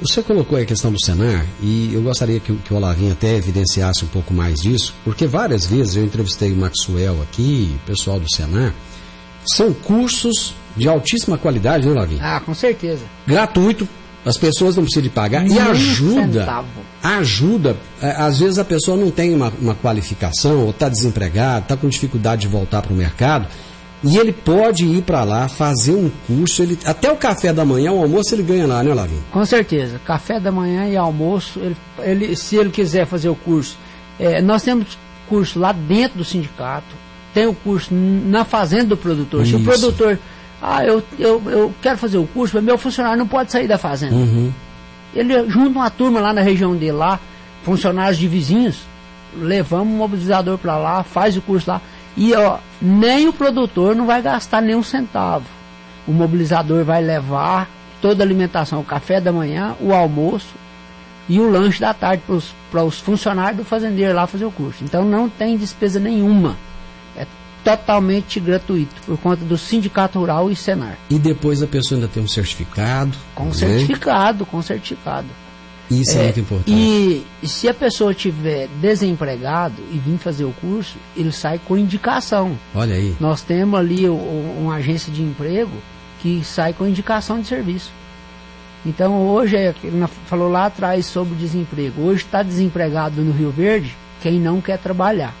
Você 0.00 0.22
colocou 0.22 0.58
a 0.58 0.64
questão 0.64 0.90
do 0.90 1.00
Senar 1.04 1.46
e 1.62 1.94
eu 1.94 2.02
gostaria 2.02 2.40
que, 2.40 2.52
que 2.52 2.74
o 2.74 2.76
Olavinho 2.76 3.12
até 3.12 3.36
evidenciasse 3.36 4.04
um 4.04 4.08
pouco 4.08 4.34
mais 4.34 4.60
disso, 4.60 4.92
porque 5.04 5.26
várias 5.26 5.66
vezes 5.66 5.94
eu 5.94 6.04
entrevistei 6.04 6.52
o 6.52 6.56
Maxwell 6.56 7.22
aqui, 7.22 7.76
o 7.82 7.86
pessoal 7.86 8.18
do 8.18 8.28
Senar. 8.28 8.74
São 9.46 9.72
cursos 9.72 10.54
de 10.76 10.88
altíssima 10.88 11.38
qualidade, 11.38 11.86
né, 11.86 11.92
Olavinho? 11.92 12.20
Ah, 12.22 12.40
com 12.40 12.54
certeza. 12.54 13.04
Gratuito, 13.26 13.88
as 14.24 14.36
pessoas 14.36 14.74
não 14.74 14.82
precisam 14.82 15.02
de 15.02 15.10
pagar 15.10 15.46
e 15.46 15.58
ajuda. 15.58 16.40
Centavo. 16.40 16.68
Ajuda. 17.02 17.76
É, 18.00 18.10
às 18.12 18.40
vezes 18.40 18.58
a 18.58 18.64
pessoa 18.64 18.96
não 18.96 19.10
tem 19.10 19.34
uma, 19.34 19.52
uma 19.60 19.74
qualificação, 19.74 20.64
ou 20.64 20.70
está 20.70 20.88
desempregado, 20.88 21.64
está 21.64 21.76
com 21.76 21.88
dificuldade 21.88 22.42
de 22.42 22.48
voltar 22.48 22.82
para 22.82 22.92
o 22.92 22.96
mercado. 22.96 23.46
E 24.04 24.18
ele 24.18 24.32
pode 24.32 24.84
ir 24.84 25.02
para 25.02 25.24
lá, 25.24 25.48
fazer 25.48 25.94
um 25.94 26.10
curso, 26.26 26.62
ele, 26.62 26.78
até 26.84 27.10
o 27.10 27.16
café 27.16 27.52
da 27.52 27.64
manhã, 27.64 27.90
o 27.92 28.02
almoço 28.02 28.34
ele 28.34 28.42
ganha 28.42 28.66
lá, 28.66 28.82
né, 28.82 28.92
Lavinho? 28.92 29.22
Com 29.32 29.44
certeza. 29.44 30.00
Café 30.04 30.38
da 30.38 30.52
manhã 30.52 30.86
e 30.86 30.96
almoço, 30.96 31.58
ele, 31.58 31.76
ele 32.00 32.36
se 32.36 32.56
ele 32.56 32.70
quiser 32.70 33.06
fazer 33.06 33.28
o 33.28 33.34
curso. 33.34 33.78
É, 34.18 34.42
nós 34.42 34.62
temos 34.62 34.98
curso 35.28 35.58
lá 35.58 35.72
dentro 35.72 36.18
do 36.18 36.24
sindicato, 36.24 36.94
tem 37.32 37.46
o 37.46 37.54
curso 37.54 37.92
na 37.92 38.44
fazenda 38.44 38.86
do 38.86 38.96
produtor. 38.96 39.42
Isso. 39.42 39.56
Se 39.56 39.62
o 39.62 39.64
produtor, 39.64 40.18
ah, 40.62 40.84
eu, 40.84 41.02
eu, 41.18 41.42
eu 41.46 41.74
quero 41.82 41.98
fazer 41.98 42.18
o 42.18 42.26
curso, 42.26 42.54
mas 42.54 42.64
meu 42.64 42.78
funcionário 42.78 43.18
não 43.18 43.26
pode 43.26 43.50
sair 43.50 43.66
da 43.66 43.78
fazenda. 43.78 44.14
Uhum. 44.14 44.52
Ele 45.14 45.48
junta 45.48 45.78
uma 45.78 45.90
turma 45.90 46.20
lá 46.20 46.32
na 46.32 46.42
região 46.42 46.76
dele, 46.76 46.92
lá, 46.92 47.18
funcionários 47.62 48.18
de 48.18 48.28
vizinhos, 48.28 48.78
levamos 49.36 49.92
um 49.92 49.96
mobilizador 49.96 50.58
para 50.58 50.76
lá, 50.76 51.02
faz 51.02 51.36
o 51.36 51.42
curso 51.42 51.70
lá. 51.70 51.80
E 52.16 52.34
ó, 52.34 52.58
nem 52.80 53.28
o 53.28 53.32
produtor 53.32 53.94
não 53.94 54.06
vai 54.06 54.22
gastar 54.22 54.60
nenhum 54.60 54.82
centavo. 54.82 55.46
O 56.06 56.12
mobilizador 56.12 56.84
vai 56.84 57.02
levar 57.02 57.68
toda 58.00 58.22
a 58.22 58.26
alimentação, 58.26 58.80
o 58.80 58.84
café 58.84 59.20
da 59.20 59.32
manhã, 59.32 59.74
o 59.80 59.92
almoço 59.92 60.54
e 61.28 61.40
o 61.40 61.50
lanche 61.50 61.80
da 61.80 61.94
tarde 61.94 62.22
para 62.70 62.84
os 62.84 63.00
funcionários 63.00 63.58
do 63.58 63.64
fazendeiro 63.64 64.14
lá 64.14 64.26
fazer 64.26 64.44
o 64.44 64.50
curso. 64.50 64.84
Então 64.84 65.04
não 65.04 65.28
tem 65.28 65.56
despesa 65.56 65.98
nenhuma. 65.98 66.56
É 67.16 67.26
totalmente 67.64 68.38
gratuito 68.38 68.94
por 69.06 69.18
conta 69.18 69.44
do 69.44 69.56
Sindicato 69.56 70.18
Rural 70.18 70.50
e 70.50 70.56
Senar. 70.56 70.98
E 71.08 71.18
depois 71.18 71.62
a 71.62 71.66
pessoa 71.66 71.96
ainda 71.98 72.08
tem 72.08 72.22
um 72.22 72.28
certificado? 72.28 73.16
Com 73.34 73.46
né? 73.46 73.54
certificado, 73.54 74.44
com 74.44 74.60
certificado. 74.60 75.28
Isso 75.90 76.16
é, 76.16 76.20
é 76.20 76.24
muito 76.24 76.40
importante. 76.40 76.72
E, 77.42 77.48
se 77.48 77.68
a 77.68 77.74
pessoa 77.74 78.14
tiver 78.14 78.68
desempregado 78.80 79.74
e 79.92 79.98
vir 79.98 80.18
fazer 80.18 80.44
o 80.44 80.52
curso, 80.52 80.96
ele 81.16 81.32
sai 81.32 81.58
com 81.58 81.76
indicação. 81.76 82.58
Olha 82.74 82.94
aí. 82.94 83.14
Nós 83.20 83.42
temos 83.42 83.78
ali 83.78 84.08
o, 84.08 84.14
o, 84.14 84.58
uma 84.62 84.76
agência 84.76 85.12
de 85.12 85.22
emprego 85.22 85.76
que 86.20 86.42
sai 86.44 86.72
com 86.72 86.86
indicação 86.86 87.40
de 87.40 87.46
serviço. 87.46 87.90
Então 88.86 89.26
hoje, 89.28 89.56
é, 89.56 89.74
ele 89.82 90.06
falou 90.26 90.50
lá 90.50 90.66
atrás 90.66 91.06
sobre 91.06 91.34
desemprego. 91.34 92.02
Hoje 92.02 92.24
está 92.24 92.42
desempregado 92.42 93.22
no 93.22 93.32
Rio 93.32 93.50
Verde 93.50 93.94
quem 94.22 94.40
não 94.40 94.60
quer 94.60 94.78
trabalhar. 94.78 95.34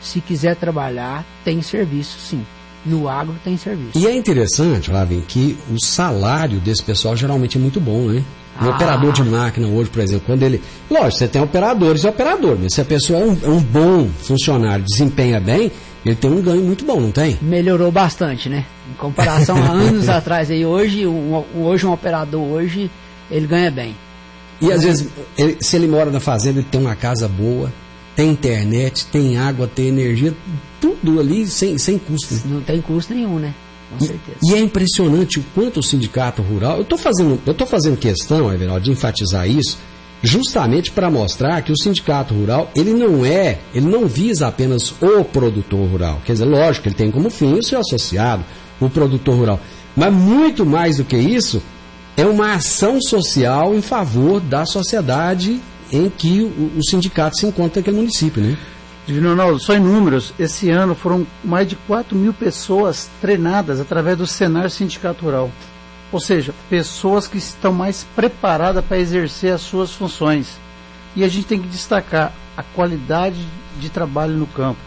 Se 0.00 0.20
quiser 0.20 0.54
trabalhar, 0.56 1.24
tem 1.44 1.62
serviço 1.62 2.18
sim. 2.18 2.44
No 2.84 3.08
agro 3.08 3.34
tem 3.42 3.56
serviço. 3.56 3.98
E 3.98 4.06
é 4.06 4.14
interessante, 4.14 4.90
Lavin, 4.90 5.22
que 5.22 5.56
o 5.70 5.82
salário 5.82 6.60
desse 6.60 6.82
pessoal 6.82 7.16
geralmente 7.16 7.56
é 7.56 7.60
muito 7.60 7.80
bom, 7.80 8.08
né? 8.08 8.22
Um 8.60 8.66
ah. 8.66 8.70
operador 8.70 9.12
de 9.12 9.22
máquina 9.24 9.66
hoje, 9.66 9.90
por 9.90 10.00
exemplo, 10.00 10.24
quando 10.26 10.42
ele. 10.42 10.62
Lógico, 10.90 11.12
você 11.12 11.28
tem 11.28 11.42
operadores 11.42 12.04
e 12.04 12.08
operador, 12.08 12.56
mas 12.60 12.74
se 12.74 12.80
a 12.80 12.84
pessoa 12.84 13.18
é 13.18 13.24
um, 13.24 13.38
é 13.42 13.48
um 13.48 13.60
bom 13.60 14.08
funcionário, 14.22 14.84
desempenha 14.84 15.40
bem, 15.40 15.72
ele 16.04 16.14
tem 16.14 16.30
um 16.30 16.40
ganho 16.40 16.62
muito 16.62 16.84
bom, 16.84 17.00
não 17.00 17.10
tem? 17.10 17.38
Melhorou 17.40 17.90
bastante, 17.90 18.48
né? 18.48 18.64
Em 18.90 18.94
comparação 18.94 19.56
a 19.56 19.70
anos 19.70 20.08
atrás 20.10 20.50
aí, 20.50 20.64
hoje, 20.64 21.06
um, 21.06 21.42
hoje 21.56 21.86
um 21.86 21.92
operador 21.92 22.42
hoje, 22.42 22.90
ele 23.30 23.46
ganha 23.46 23.70
bem. 23.70 23.96
E 24.60 24.70
às 24.70 24.84
vezes, 24.84 25.08
ele, 25.36 25.56
se 25.60 25.76
ele 25.76 25.88
mora 25.88 26.10
na 26.10 26.20
fazenda, 26.20 26.60
ele 26.60 26.68
tem 26.70 26.80
uma 26.80 26.94
casa 26.94 27.26
boa, 27.26 27.72
tem 28.14 28.30
internet, 28.30 29.06
tem 29.06 29.36
água, 29.36 29.66
tem 29.66 29.88
energia, 29.88 30.34
tudo 30.80 31.18
ali 31.18 31.46
sem, 31.46 31.76
sem 31.78 31.98
custo. 31.98 32.40
Não 32.46 32.60
tem 32.60 32.80
custo 32.80 33.12
nenhum, 33.12 33.38
né? 33.38 33.54
Com 33.94 34.04
certeza. 34.04 34.38
E, 34.42 34.50
e 34.50 34.54
é 34.54 34.58
impressionante 34.58 35.38
o 35.38 35.44
quanto 35.54 35.80
o 35.80 35.82
sindicato 35.82 36.42
rural. 36.42 36.76
Eu 36.76 36.82
estou 36.82 36.98
fazendo, 36.98 37.40
eu 37.46 37.54
tô 37.54 37.66
fazendo 37.66 37.96
questão, 37.96 38.52
Everaldo, 38.52 38.84
de 38.84 38.90
enfatizar 38.90 39.48
isso, 39.48 39.78
justamente 40.22 40.90
para 40.90 41.10
mostrar 41.10 41.62
que 41.62 41.72
o 41.72 41.76
sindicato 41.76 42.34
rural 42.34 42.70
ele 42.74 42.92
não 42.92 43.24
é, 43.24 43.58
ele 43.74 43.86
não 43.86 44.06
visa 44.06 44.46
apenas 44.46 44.94
o 45.00 45.24
produtor 45.24 45.88
rural. 45.88 46.20
Quer 46.24 46.32
dizer, 46.32 46.46
lógico, 46.46 46.88
ele 46.88 46.94
tem 46.94 47.10
como 47.10 47.30
fim 47.30 47.54
o 47.54 47.62
seu 47.62 47.80
associado, 47.80 48.44
o 48.80 48.88
produtor 48.88 49.36
rural. 49.36 49.60
Mas 49.94 50.12
muito 50.12 50.64
mais 50.64 50.96
do 50.96 51.04
que 51.04 51.16
isso, 51.16 51.62
é 52.16 52.24
uma 52.24 52.54
ação 52.54 53.00
social 53.00 53.74
em 53.74 53.82
favor 53.82 54.40
da 54.40 54.64
sociedade 54.64 55.60
em 55.92 56.08
que 56.08 56.40
o, 56.40 56.78
o 56.78 56.84
sindicato 56.84 57.36
se 57.36 57.46
encontra 57.46 57.80
naquele 57.80 57.98
município, 57.98 58.42
né? 58.42 58.56
Divino 59.06 59.30
Ronaldo, 59.30 59.58
só 59.58 59.74
em 59.74 59.80
números, 59.80 60.32
esse 60.38 60.70
ano 60.70 60.94
foram 60.94 61.26
mais 61.44 61.68
de 61.68 61.76
4 61.76 62.16
mil 62.16 62.32
pessoas 62.32 63.10
treinadas 63.20 63.78
através 63.78 64.16
do 64.16 64.26
Senar 64.26 64.70
Sindicato 64.70 65.26
Rural. 65.26 65.50
Ou 66.10 66.18
seja, 66.18 66.54
pessoas 66.70 67.26
que 67.26 67.36
estão 67.36 67.72
mais 67.72 68.06
preparadas 68.16 68.82
para 68.84 68.98
exercer 68.98 69.52
as 69.52 69.60
suas 69.60 69.92
funções. 69.92 70.58
E 71.14 71.22
a 71.22 71.28
gente 71.28 71.46
tem 71.46 71.60
que 71.60 71.68
destacar 71.68 72.32
a 72.56 72.62
qualidade 72.62 73.46
de 73.78 73.90
trabalho 73.90 74.34
no 74.34 74.46
campo. 74.46 74.80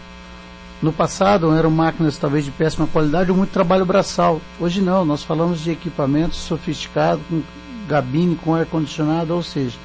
No 0.82 0.92
passado 0.92 1.54
eram 1.56 1.70
máquinas 1.70 2.18
talvez 2.18 2.46
de 2.46 2.52
péssima 2.52 2.88
qualidade 2.88 3.30
ou 3.30 3.38
muito 3.38 3.52
trabalho 3.52 3.86
braçal. 3.86 4.42
Hoje 4.60 4.82
não, 4.82 5.06
nós 5.06 5.24
falamos 5.24 5.60
de 5.60 5.72
equipamentos 5.72 6.40
sofisticados, 6.40 7.24
com 7.30 7.42
gabine, 7.88 8.36
com 8.36 8.56
ar-condicionado, 8.56 9.34
ou 9.34 9.44
seja, 9.44 9.78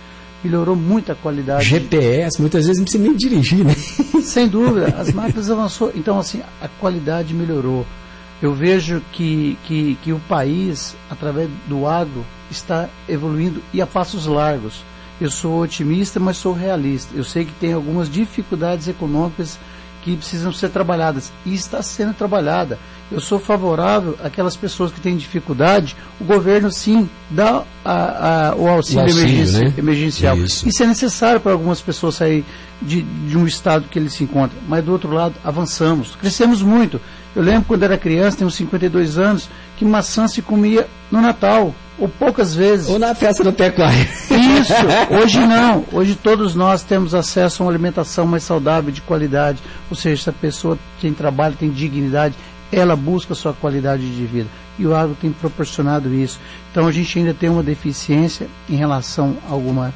melhorou 0.43 0.75
muito 0.77 1.13
a 1.13 1.15
qualidade. 1.15 1.65
GPS, 1.65 2.41
muitas 2.41 2.67
vezes 2.67 2.79
não 2.79 2.85
precisa 2.85 3.03
nem 3.03 3.17
dirigir, 3.17 3.65
né? 3.65 3.75
Sem 4.23 4.49
dúvida, 4.49 4.95
as 4.99 5.13
máquinas 5.13 5.51
avançou. 5.51 5.93
Então, 5.95 6.19
assim, 6.19 6.43
a 6.61 6.69
qualidade 6.69 7.35
melhorou. 7.35 7.87
Eu 8.41 8.53
vejo 8.53 9.01
que, 9.13 9.57
que, 9.65 9.95
que 10.03 10.13
o 10.13 10.19
país, 10.21 10.97
através 11.09 11.49
do 11.69 11.87
agro, 11.87 12.25
está 12.51 12.89
evoluindo 13.09 13.63
e 13.73 13.81
a 13.81 13.87
passos 13.87 14.27
largos. 14.27 14.83
Eu 15.21 15.31
sou 15.31 15.63
otimista, 15.63 16.19
mas 16.19 16.39
sou 16.39 16.53
realista. 16.53 17.15
Eu 17.15 17.23
sei 17.23 17.45
que 17.45 17.53
tem 17.53 17.73
algumas 17.73 18.11
dificuldades 18.11 18.89
econômicas 18.89 19.59
que 20.03 20.17
precisam 20.17 20.53
ser 20.53 20.71
trabalhadas 20.71 21.33
e 21.47 21.55
está 21.55 21.81
sendo 21.83 22.15
trabalhada. 22.15 22.79
Eu 23.11 23.21
sou 23.21 23.39
favorável 23.39 24.17
àquelas 24.25 24.57
pessoas 24.57 24.91
que 24.91 25.01
têm 25.01 25.17
dificuldade, 25.17 25.95
o 26.21 26.25
governo 26.25 26.71
sim 26.71 27.09
dá 27.31 27.63
a, 27.85 28.49
a, 28.51 28.55
o 28.57 28.67
auxílio, 28.69 29.01
O 29.01 29.03
auxílio, 29.05 29.25
emergenci- 29.29 29.65
né? 29.65 29.75
emergencial. 29.77 30.37
Isso. 30.39 30.67
Isso 30.69 30.83
é 30.83 30.87
necessário 30.87 31.39
para 31.41 31.53
algumas 31.53 31.81
pessoas 31.81 32.15
sair 32.15 32.43
de, 32.81 33.03
de 33.03 33.37
um 33.37 33.47
estado 33.47 33.87
que 33.91 33.99
ele 33.99 34.09
se 34.09 34.25
encontra. 34.25 34.57
Mas 34.67 34.83
do 34.85 34.93
outro 34.93 35.11
lado, 35.13 35.35
avançamos, 35.45 36.17
crescemos 36.17 36.63
muito. 36.63 36.99
Eu 37.37 37.43
lembro 37.43 37.65
quando 37.69 37.83
era 37.83 37.99
criança, 37.99 38.39
tenho 38.39 38.49
uns 38.49 38.55
52 38.55 39.19
anos, 39.19 39.49
que 39.77 39.85
maçã 39.85 40.27
se 40.27 40.41
comia 40.41 40.87
no 41.11 41.21
Natal, 41.21 41.75
ou 41.99 42.09
poucas 42.09 42.55
vezes. 42.55 42.89
Ou 42.89 42.99
na 42.99 43.15
festa 43.15 43.45
do 43.45 43.53
pecuário. 43.53 44.01
Isso, 44.01 44.73
hoje 45.23 45.39
não. 45.39 45.85
Hoje 45.93 46.15
todos 46.15 46.55
nós 46.55 46.83
temos 46.83 47.15
acesso 47.15 47.63
a 47.63 47.67
uma 47.67 47.73
alimentação 47.73 48.27
mais 48.27 48.43
saudável, 48.43 48.91
de 48.91 49.01
qualidade. 49.03 49.59
Ou 49.91 49.97
seja, 49.97 50.25
se 50.25 50.31
a 50.31 50.33
pessoa 50.33 50.79
tem 51.01 51.13
trabalho, 51.13 51.55
tem 51.59 51.71
dignidade, 51.71 52.35
ela 52.73 52.97
busca 52.97 53.35
sua 53.35 53.53
qualidade 53.53 54.03
de 54.03 54.25
vida. 54.25 54.49
E 54.79 54.87
o 54.87 54.95
agro 54.95 55.15
tem 55.21 55.31
proporcionado 55.31 56.13
isso. 56.13 56.41
Então 56.71 56.87
a 56.87 56.93
gente 56.93 57.19
ainda 57.19 57.35
tem 57.35 57.51
uma 57.51 57.63
deficiência 57.63 58.49
em 58.69 58.75
relação 58.75 59.37
a 59.47 59.53
alguma 59.53 59.93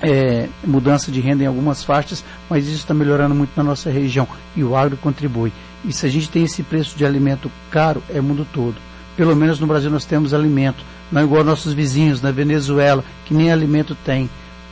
é, 0.00 0.48
mudança 0.64 1.10
de 1.10 1.20
renda 1.20 1.42
em 1.42 1.46
algumas 1.46 1.82
faixas, 1.82 2.24
mas 2.48 2.66
isso 2.66 2.76
está 2.76 2.94
melhorando 2.94 3.34
muito 3.34 3.50
na 3.56 3.64
nossa 3.64 3.90
região 3.90 4.28
e 4.56 4.62
o 4.62 4.76
agro 4.76 4.96
contribui. 4.96 5.52
E 5.84 5.92
se 5.92 6.06
a 6.06 6.08
gente 6.08 6.30
tem 6.30 6.44
esse 6.44 6.62
preço 6.62 6.96
de 6.96 7.04
alimento 7.04 7.50
caro, 7.70 8.02
é 8.08 8.20
mundo 8.20 8.46
todo. 8.52 8.76
Pelo 9.16 9.34
menos 9.34 9.58
no 9.58 9.66
Brasil 9.66 9.90
nós 9.90 10.04
temos 10.04 10.32
alimento, 10.32 10.84
não 11.10 11.20
é 11.20 11.24
igual 11.24 11.42
nossos 11.42 11.72
vizinhos 11.72 12.22
na 12.22 12.30
Venezuela, 12.30 13.04
que 13.24 13.34
nem 13.34 13.50
alimento 13.50 13.96
tem. 14.04 14.30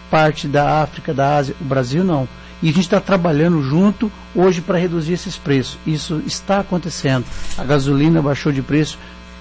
Parte 0.08 0.46
da 0.46 0.82
África, 0.82 1.12
da 1.12 1.36
Ásia, 1.36 1.56
o 1.60 1.64
Brasil 1.64 2.04
não. 2.04 2.28
E 2.62 2.68
a 2.68 2.72
gente 2.72 2.84
está 2.84 3.00
trabalhando 3.00 3.62
junto 3.62 4.10
hoje 4.34 4.60
para 4.60 4.78
reduzir 4.78 5.12
esses 5.12 5.36
preços. 5.36 5.78
Isso 5.86 6.22
está 6.26 6.60
acontecendo. 6.60 7.24
A 7.56 7.64
gasolina 7.64 8.22
baixou 8.22 8.50
de 8.50 8.62
preço, 8.62 8.98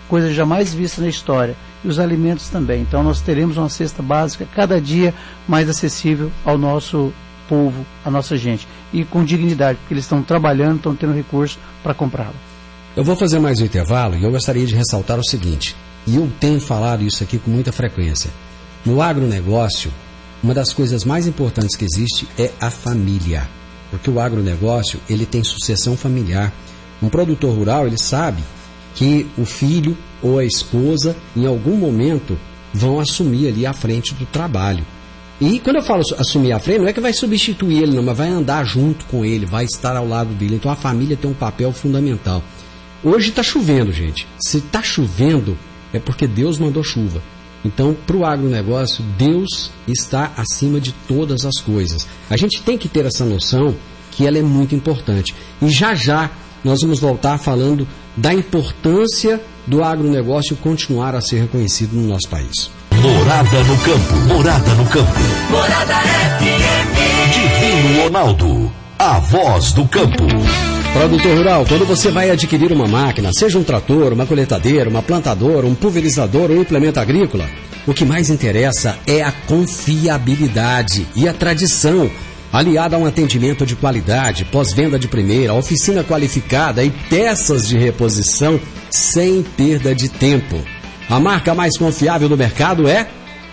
coisa 0.08 0.34
jamais 0.34 0.74
vista 0.74 1.02
na 1.02 1.08
história. 1.08 1.56
E 1.84 1.88
os 1.88 2.00
alimentos 2.00 2.50
também. 2.50 2.82
Então 2.82 3.04
nós 3.04 3.22
teremos 3.22 3.58
uma 3.58 3.70
cesta 3.70 4.02
básica 4.02 4.48
cada 4.54 4.82
dia 4.82 5.14
mais 5.48 5.70
acessível 5.70 6.32
ao 6.44 6.58
nosso 6.58 7.14
povo, 7.48 7.86
à 8.04 8.12
nossa 8.12 8.36
gente. 8.36 8.68
E 8.92 9.06
com 9.06 9.24
dignidade, 9.24 9.78
porque 9.80 9.94
eles 9.94 10.06
estão 10.06 10.22
trabalhando, 10.22 10.78
estão 10.78 10.96
tendo 10.96 11.14
recurso 11.14 11.60
para 11.84 11.94
comprá-lo. 11.94 12.36
Eu 12.96 13.04
vou 13.04 13.16
fazer 13.16 13.40
mais 13.40 13.60
um 13.60 13.66
intervalo 13.66 14.16
e 14.16 14.24
eu 14.24 14.32
gostaria 14.32 14.66
de 14.66 14.74
ressaltar 14.74 15.20
o 15.20 15.24
seguinte, 15.24 15.76
e 16.08 16.16
eu 16.16 16.32
tenho 16.40 16.62
falado 16.62 17.04
isso 17.04 17.24
aqui 17.24 17.38
com 17.38 17.52
muita 17.52 17.74
frequência. 17.74 18.32
No 18.86 19.02
agronegócio, 19.02 19.92
uma 20.46 20.54
das 20.54 20.72
coisas 20.72 21.04
mais 21.04 21.26
importantes 21.26 21.76
que 21.76 21.84
existe 21.84 22.28
é 22.38 22.52
a 22.62 22.70
família. 22.70 23.50
Porque 23.90 24.12
o 24.12 24.20
agronegócio, 24.20 25.00
ele 25.10 25.26
tem 25.26 25.44
sucessão 25.44 25.98
familiar. 25.98 26.54
Um 27.02 27.10
produtor 27.10 27.52
rural, 27.58 27.88
ele 27.88 27.98
sabe 27.98 28.44
que 28.94 29.26
o 29.40 29.44
filho 29.44 29.98
ou 30.22 30.38
a 30.38 30.46
esposa, 30.46 31.16
em 31.36 31.48
algum 31.48 31.76
momento, 31.76 32.38
vão 32.72 33.00
assumir 33.00 33.48
ali 33.48 33.66
a 33.66 33.74
frente 33.74 34.14
do 34.14 34.24
trabalho. 34.28 34.86
E 35.42 35.60
quando 35.60 35.78
eu 35.78 35.82
falo 35.82 36.04
su- 36.08 36.14
assumir 36.14 36.52
a 36.52 36.60
frente, 36.60 36.82
não 36.82 36.88
é 36.88 36.94
que 36.94 37.02
vai 37.02 37.12
substituir 37.12 37.82
ele, 37.82 37.96
não, 37.96 38.04
mas 38.04 38.16
vai 38.16 38.30
andar 38.30 38.64
junto 38.66 39.04
com 39.06 39.26
ele, 39.26 39.48
vai 39.48 39.66
estar 39.66 39.96
ao 39.96 40.08
lado 40.08 40.32
dele. 40.36 40.56
Então 40.58 40.72
a 40.72 40.76
família 40.76 41.18
tem 41.18 41.30
um 41.30 41.34
papel 41.34 41.74
fundamental. 41.74 42.44
Hoje 43.04 43.30
está 43.30 43.42
chovendo, 43.42 43.92
gente. 43.92 44.28
Se 44.40 44.60
está 44.60 44.84
chovendo, 44.84 45.58
é 45.92 45.98
porque 45.98 46.28
Deus 46.28 46.60
mandou 46.60 46.84
chuva. 46.84 47.20
Então, 47.66 47.98
para 48.06 48.16
o 48.16 48.24
agronegócio, 48.24 49.04
Deus 49.18 49.72
está 49.88 50.32
acima 50.38 50.80
de 50.80 50.94
todas 51.08 51.46
as 51.46 51.60
coisas. 51.60 52.08
A 52.30 52.38
gente 52.38 52.62
tem 52.62 52.78
que 52.78 52.88
ter 52.88 53.06
essa 53.06 53.26
noção 53.26 53.76
que 54.12 54.26
ela 54.28 54.38
é 54.38 54.44
muito 54.44 54.76
importante. 54.76 55.34
E 55.60 55.70
já 55.70 55.96
já 55.96 56.30
nós 56.64 56.82
vamos 56.82 57.00
voltar 57.00 57.40
falando 57.40 57.88
da 58.16 58.32
importância 58.34 59.42
do 59.66 59.84
agronegócio 59.84 60.56
continuar 60.58 61.16
a 61.16 61.22
ser 61.22 61.42
reconhecido 61.42 61.96
no 61.96 62.08
nosso 62.08 62.30
país. 62.30 62.70
Morada 63.02 63.64
no 63.64 63.78
campo. 63.80 64.16
Morada 64.28 64.74
no 64.76 64.86
campo. 64.86 65.20
Morada 65.50 65.96
FM. 65.96 67.34
Divino 67.34 68.04
Ronaldo. 68.04 68.72
A 68.98 69.20
voz 69.20 69.74
do 69.74 69.88
campo. 69.88 70.24
Produtor 70.96 71.38
rural, 71.38 71.66
quando 71.68 71.86
você 71.86 72.10
vai 72.10 72.30
adquirir 72.30 72.72
uma 72.72 72.88
máquina, 72.88 73.30
seja 73.38 73.60
um 73.60 73.66
trator, 73.66 74.14
uma 74.14 74.26
coletadeira, 74.26 74.90
uma 74.90 75.02
plantadora, 75.02 75.68
um 75.68 75.76
pulverizador 75.76 76.50
ou 76.50 76.56
um 76.56 76.62
implemento 76.62 77.02
agrícola, 77.02 77.50
o 77.86 77.94
que 77.94 78.06
mais 78.06 78.30
interessa 78.30 78.98
é 79.06 79.22
a 79.22 79.30
confiabilidade 79.30 81.06
e 81.14 81.28
a 81.28 81.34
tradição, 81.34 82.10
aliada 82.52 82.96
a 82.96 83.00
um 83.00 83.06
atendimento 83.06 83.66
de 83.66 83.76
qualidade, 83.76 84.46
pós-venda 84.46 84.98
de 84.98 85.10
primeira, 85.10 85.54
oficina 85.54 86.02
qualificada 86.02 86.82
e 86.82 86.90
peças 86.90 87.68
de 87.68 87.78
reposição 87.78 88.58
sem 88.90 89.44
perda 89.44 89.94
de 89.94 90.08
tempo. 90.08 90.58
A 91.10 91.20
marca 91.20 91.54
mais 91.54 91.78
confiável 91.78 92.30
do 92.30 92.38
mercado 92.38 92.88
é 92.88 93.06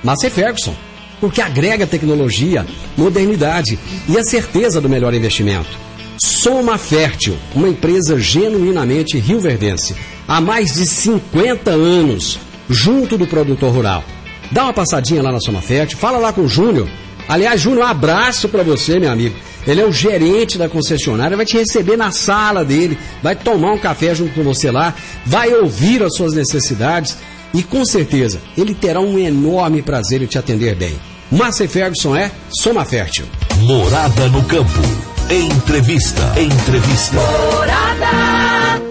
Massey 0.04 0.30
Ferguson, 0.30 0.76
porque 1.20 1.42
agrega 1.42 1.88
tecnologia, 1.88 2.64
modernidade 2.96 3.80
e 4.08 4.16
a 4.16 4.22
certeza 4.22 4.80
do 4.80 4.88
melhor 4.88 5.12
investimento. 5.12 5.91
Soma 6.24 6.78
Fértil, 6.78 7.36
uma 7.52 7.68
empresa 7.68 8.16
genuinamente 8.16 9.18
rioverdense, 9.18 9.96
há 10.28 10.40
mais 10.40 10.74
de 10.74 10.86
50 10.86 11.72
anos, 11.72 12.38
junto 12.70 13.18
do 13.18 13.26
produtor 13.26 13.72
rural. 13.74 14.04
Dá 14.52 14.62
uma 14.62 14.72
passadinha 14.72 15.20
lá 15.20 15.32
na 15.32 15.40
Soma 15.40 15.60
Fértil, 15.60 15.98
fala 15.98 16.18
lá 16.18 16.32
com 16.32 16.42
o 16.42 16.48
Júnior. 16.48 16.88
Aliás, 17.28 17.60
Júnior, 17.60 17.86
um 17.86 17.88
abraço 17.88 18.48
para 18.48 18.62
você, 18.62 19.00
meu 19.00 19.10
amigo. 19.10 19.34
Ele 19.66 19.80
é 19.80 19.84
o 19.84 19.90
gerente 19.90 20.56
da 20.56 20.68
concessionária, 20.68 21.36
vai 21.36 21.44
te 21.44 21.56
receber 21.56 21.96
na 21.96 22.12
sala 22.12 22.64
dele, 22.64 22.96
vai 23.20 23.34
tomar 23.34 23.72
um 23.72 23.78
café 23.78 24.14
junto 24.14 24.32
com 24.32 24.44
você 24.44 24.70
lá, 24.70 24.94
vai 25.26 25.52
ouvir 25.52 26.04
as 26.04 26.14
suas 26.14 26.34
necessidades 26.34 27.16
e 27.52 27.64
com 27.64 27.84
certeza 27.84 28.40
ele 28.56 28.74
terá 28.74 29.00
um 29.00 29.18
enorme 29.18 29.82
prazer 29.82 30.22
em 30.22 30.26
te 30.26 30.38
atender 30.38 30.76
bem. 30.76 30.94
Márcia 31.32 31.68
Ferguson 31.68 32.14
é 32.14 32.30
Soma 32.60 32.84
Fértil. 32.84 33.26
Morada 33.58 34.28
no 34.28 34.44
campo. 34.44 35.11
Entrevista. 35.30 36.20
Entrevista. 36.38 37.16
Morada. 37.16 38.82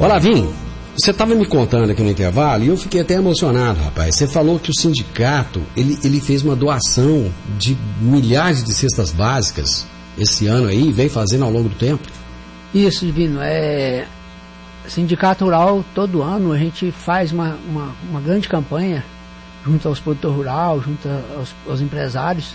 Olá, 0.00 0.18
Vim. 0.18 0.48
Você 0.98 1.10
estava 1.10 1.34
me 1.34 1.46
contando 1.46 1.90
aqui 1.90 2.02
no 2.02 2.10
intervalo 2.10 2.64
e 2.64 2.68
eu 2.68 2.76
fiquei 2.76 3.00
até 3.00 3.14
emocionado, 3.14 3.80
rapaz. 3.82 4.16
Você 4.16 4.26
falou 4.26 4.58
que 4.58 4.70
o 4.70 4.74
sindicato 4.74 5.62
ele, 5.76 5.98
ele 6.02 6.20
fez 6.20 6.42
uma 6.42 6.56
doação 6.56 7.30
de 7.58 7.76
milhares 8.00 8.64
de 8.64 8.72
cestas 8.72 9.10
básicas 9.10 9.86
esse 10.18 10.46
ano 10.46 10.68
aí, 10.68 10.90
vem 10.92 11.08
fazendo 11.08 11.44
ao 11.44 11.50
longo 11.50 11.68
do 11.68 11.74
tempo. 11.74 12.08
Isso, 12.74 13.04
Divino. 13.04 13.40
É, 13.42 14.06
Sindicato 14.88 15.44
Rural, 15.44 15.84
todo 15.94 16.22
ano 16.22 16.52
a 16.52 16.58
gente 16.58 16.90
faz 16.90 17.32
uma, 17.32 17.58
uma, 17.68 17.94
uma 18.10 18.20
grande 18.20 18.48
campanha 18.48 19.04
junto 19.64 19.86
aos 19.88 20.00
produtores 20.00 20.36
rurais, 20.36 20.82
junto 20.82 21.08
aos, 21.36 21.54
aos 21.68 21.80
empresários 21.80 22.54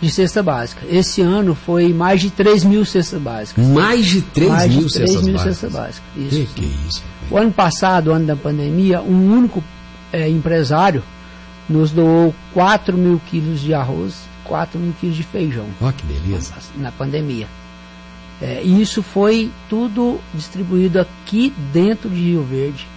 de 0.00 0.10
cesta 0.10 0.42
básica. 0.42 0.86
Esse 0.88 1.20
ano 1.20 1.54
foi 1.54 1.92
mais 1.92 2.20
de 2.20 2.30
3 2.30 2.64
mil 2.64 2.84
cestas 2.84 3.20
básicas. 3.20 3.66
Mais 3.66 4.06
de 4.06 4.22
3 4.22 4.50
mais 4.50 4.70
mil 4.74 4.86
de 4.86 4.92
3 4.94 5.08
cestas 5.10 5.24
mil 5.24 5.34
básicas. 5.34 5.56
cestas 5.58 5.72
básicas. 5.80 6.02
Que 6.14 6.20
Isso. 6.20 6.54
que 6.54 6.64
é 6.64 6.88
isso? 6.88 7.02
O 7.30 7.36
ano 7.36 7.52
passado, 7.52 8.08
o 8.08 8.12
ano 8.12 8.26
da 8.26 8.34
pandemia, 8.36 9.00
um 9.02 9.32
único 9.32 9.62
eh, 10.12 10.28
empresário 10.28 11.02
nos 11.68 11.90
doou 11.92 12.34
4 12.54 12.96
mil 12.96 13.20
quilos 13.30 13.60
de 13.60 13.72
arroz, 13.74 14.14
4 14.44 14.78
mil 14.80 14.92
quilos 15.00 15.16
de 15.16 15.22
feijão 15.22 15.66
Ó, 15.80 15.92
que 15.92 16.02
beleza. 16.04 16.54
na 16.76 16.90
pandemia. 16.90 17.46
É, 18.42 18.62
e 18.64 18.80
isso 18.80 19.02
foi 19.02 19.50
tudo 19.68 20.18
distribuído 20.34 20.98
aqui 20.98 21.52
dentro 21.72 22.08
de 22.08 22.16
Rio 22.16 22.42
Verde 22.42 22.88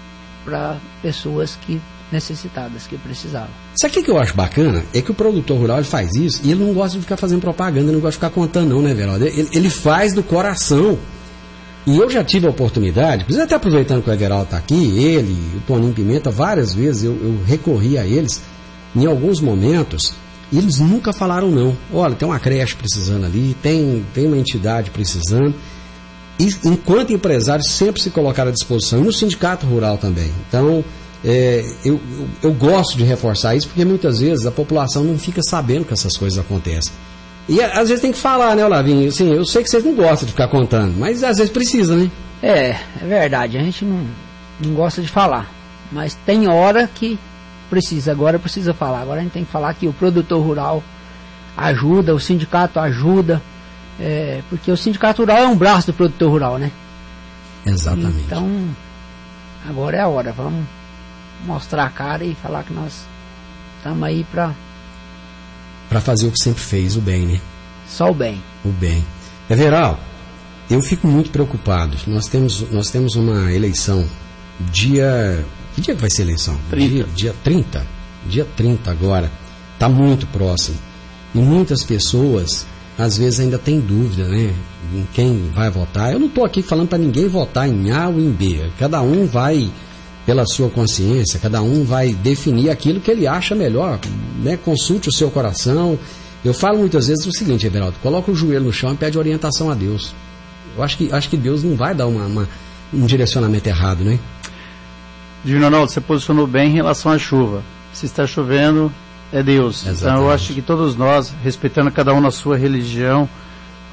para 0.46 0.78
pessoas 1.02 1.58
que 1.62 1.80
necessitadas, 2.14 2.88
que 2.88 2.98
precisavam. 2.98 3.50
Sabe 3.76 4.00
o 4.00 4.04
que, 4.04 4.10
eu 4.10 4.18
acho 4.18 4.34
bacana? 4.34 4.84
É 4.94 5.02
que 5.02 5.12
o 5.12 5.14
produtor 5.14 5.58
rural 5.58 5.78
ele 5.78 5.86
faz 5.86 6.16
isso 6.16 6.40
e 6.44 6.52
ele 6.52 6.64
não 6.64 6.74
gosta 6.74 6.98
de 6.98 7.04
ficar 7.04 7.18
fazendo 7.18 7.42
propaganda, 7.42 7.92
não 7.92 8.00
gosta 8.00 8.12
de 8.12 8.18
ficar 8.18 8.30
contando, 8.30 8.70
não, 8.70 8.82
né, 8.82 8.94
Veraldo? 8.94 9.26
Ele, 9.26 9.50
ele 9.52 9.70
faz 9.70 10.14
do 10.14 10.24
coração. 10.24 10.98
E 11.86 11.98
eu 11.98 12.10
já 12.10 12.24
tive 12.24 12.48
a 12.48 12.50
oportunidade, 12.50 13.26
precisa 13.26 13.44
até 13.44 13.56
aproveitando 13.56 14.02
que 14.02 14.10
o 14.10 14.14
Everaldo 14.14 14.46
está 14.46 14.58
aqui, 14.58 15.04
ele, 15.04 15.34
o 15.58 15.60
Toninho 15.68 15.92
Pimenta, 15.92 16.32
várias 16.32 16.74
vezes 16.74 17.04
eu, 17.04 17.12
eu 17.12 17.44
recorri 17.46 17.98
a 17.98 18.06
eles 18.06 18.42
em 18.96 19.06
alguns 19.06 19.42
momentos 19.42 20.16
eles 20.58 20.80
nunca 20.80 21.12
falaram 21.12 21.50
não. 21.50 21.76
Olha, 21.92 22.16
tem 22.16 22.28
uma 22.28 22.40
creche 22.40 22.76
precisando 22.76 23.26
ali, 23.26 23.56
tem, 23.62 24.06
tem 24.14 24.28
uma 24.28 24.38
entidade 24.38 24.92
precisando. 24.92 25.54
e, 26.40 26.56
enquanto 26.64 27.12
empresários, 27.12 27.72
sempre 27.72 28.02
se 28.02 28.10
colocaram 28.10 28.50
à 28.50 28.54
disposição, 28.54 29.00
e 29.00 29.04
no 29.04 29.14
sindicato 29.14 29.66
rural 29.66 29.98
também. 29.98 30.32
Então, 30.48 30.84
é, 31.24 31.64
eu, 31.86 32.00
eu, 32.12 32.28
eu, 32.44 32.54
gosto 32.54 32.98
de 32.98 33.04
reforçar 33.04 33.56
isso, 33.56 33.68
porque 33.68 33.86
muitas 33.86 34.20
vezes 34.20 34.46
a 34.46 34.52
população 34.52 35.06
não 35.06 35.18
fica 35.18 35.42
sabendo 35.42 35.86
que 35.86 35.94
essas 35.94 36.18
coisas 36.18 36.38
acontecem. 36.38 36.92
E 37.48 37.62
às 37.62 37.88
vezes 37.90 38.02
tem 38.02 38.12
que 38.12 38.18
falar, 38.18 38.56
né, 38.56 38.66
Olavinho? 38.66 39.08
Assim, 39.08 39.32
eu 39.32 39.46
sei 39.46 39.64
que 39.64 39.70
vocês 39.70 39.84
não 39.84 39.96
gostam 39.96 40.26
de 40.26 40.32
ficar 40.32 40.50
contando, 40.50 40.98
mas 40.98 41.24
às 41.24 41.38
vezes 41.38 41.52
precisa, 41.52 41.96
né? 41.96 42.12
É, 42.42 42.72
é 43.02 43.06
verdade, 43.08 43.58
a 43.58 43.62
gente 43.62 43.86
não, 43.86 44.06
não 44.60 44.74
gosta 44.74 45.02
de 45.02 45.08
falar. 45.08 45.50
Mas 45.92 46.14
tem 46.26 46.48
hora 46.48 46.90
que 46.94 47.18
precisa, 47.70 48.12
agora 48.12 48.38
precisa 48.38 48.74
falar. 48.74 49.02
Agora 49.02 49.20
a 49.20 49.24
gente 49.24 49.32
tem 49.32 49.46
que 49.46 49.52
falar 49.52 49.74
que 49.76 49.88
o 49.88 49.94
produtor 49.94 50.42
rural 50.42 50.84
ajuda, 51.56 52.14
o 52.14 52.20
sindicato 52.20 52.80
ajuda, 52.80 53.42
é, 54.00 54.42
porque 54.50 54.72
o 54.72 54.78
sindicato 54.78 55.22
rural 55.22 55.38
é 55.38 55.48
um 55.48 55.56
braço 55.56 55.88
do 55.88 55.94
produtor 55.94 56.30
rural, 56.30 56.58
né? 56.58 56.72
Exatamente. 57.66 58.26
Então, 58.26 58.50
agora 59.68 59.98
é 59.98 60.02
a 60.02 60.08
hora, 60.08 60.32
vamos 60.34 60.66
mostrar 61.46 61.86
a 61.86 61.90
cara 61.90 62.24
e 62.24 62.36
falar 62.36 62.64
que 62.64 62.74
nós 62.74 63.06
estamos 63.78 64.04
aí 64.04 64.26
para 64.32 64.54
para 65.90 66.02
fazer 66.02 66.26
o 66.26 66.32
que 66.32 66.42
sempre 66.42 66.64
fez, 66.64 66.96
o 66.96 67.02
bem, 67.02 67.26
né? 67.26 67.40
Só 67.88 68.10
o 68.10 68.14
bem. 68.16 68.42
O 68.66 68.70
bem. 68.70 69.06
Everal, 69.48 70.00
eu 70.70 70.82
fico 70.82 71.08
muito 71.08 71.30
preocupado. 71.30 71.96
Nós 72.08 72.28
temos, 72.28 72.62
nós 72.72 72.90
temos 72.90 73.16
uma 73.16 73.52
eleição 73.52 74.08
dia. 74.60 75.46
Que 75.76 75.82
dia 75.82 75.96
vai 75.96 76.10
ser 76.10 76.24
a 76.24 76.26
eleição? 76.26 76.58
30. 76.72 76.90
Dia, 76.90 77.06
dia 77.14 77.36
30. 77.44 77.86
Dia 78.26 78.48
30 78.56 78.90
agora. 78.90 79.32
Está 79.74 79.88
muito 79.88 80.26
próximo. 80.28 80.78
E 81.36 81.38
muitas 81.38 81.84
pessoas, 81.84 82.66
às 82.98 83.18
vezes, 83.18 83.40
ainda 83.40 83.60
têm 83.60 83.80
dúvida, 83.80 84.28
né? 84.28 84.52
Em 84.94 85.08
quem 85.14 85.52
vai 85.52 85.70
votar. 85.70 86.12
Eu 86.12 86.20
não 86.20 86.28
estou 86.28 86.46
aqui 86.46 86.64
falando 86.64 86.88
para 86.88 86.98
ninguém 86.98 87.28
votar 87.28 87.68
em 87.68 87.92
A 87.92 88.08
ou 88.08 88.20
em 88.20 88.32
B. 88.32 88.72
Cada 88.80 89.02
um 89.02 89.28
vai 89.28 89.72
pela 90.26 90.46
sua 90.46 90.70
consciência, 90.70 91.40
cada 91.40 91.62
um 91.62 91.84
vai 91.84 92.14
definir 92.14 92.70
aquilo 92.70 93.00
que 93.00 93.12
ele 93.12 93.28
acha 93.28 93.54
melhor, 93.54 94.00
né? 94.42 94.58
Consulte 94.58 95.10
o 95.10 95.12
seu 95.12 95.30
coração. 95.30 96.00
Eu 96.44 96.54
falo 96.54 96.80
muitas 96.80 97.08
vezes 97.08 97.26
o 97.26 97.32
seguinte, 97.32 97.66
Everaldo, 97.66 97.98
coloca 98.02 98.32
o 98.32 98.36
joelho 98.36 98.66
no 98.66 98.74
chão 98.74 98.94
e 98.94 98.98
pede 98.98 99.18
orientação 99.18 99.70
a 99.70 99.74
Deus. 99.74 100.14
Eu 100.76 100.84
acho 100.84 100.98
que, 100.98 101.12
acho 101.12 101.30
que 101.30 101.38
Deus 101.38 101.64
não 101.64 101.76
vai 101.76 101.94
dar 101.94 102.08
uma, 102.08 102.26
uma 102.26 102.50
um 102.94 103.06
direcionamento 103.06 103.68
errado, 103.68 104.04
né? 104.04 104.20
Divino 105.44 105.66
Ronaldo, 105.66 105.92
você 105.92 106.00
posicionou 106.00 106.48
bem 106.48 106.70
em 106.70 106.74
relação 106.74 107.12
à 107.12 107.18
chuva. 107.18 107.64
Se 107.92 108.06
está 108.06 108.26
chovendo, 108.26 108.92
é 109.32 109.44
Deus. 109.44 109.86
Exatamente. 109.86 110.04
Então 110.04 110.24
eu 110.24 110.32
acho 110.32 110.54
que 110.54 110.62
todos 110.62 110.96
nós, 110.96 111.34
respeitando 111.44 111.92
cada 111.92 112.14
um 112.14 112.22
na 112.22 112.32
sua 112.32 112.56
religião, 112.58 113.28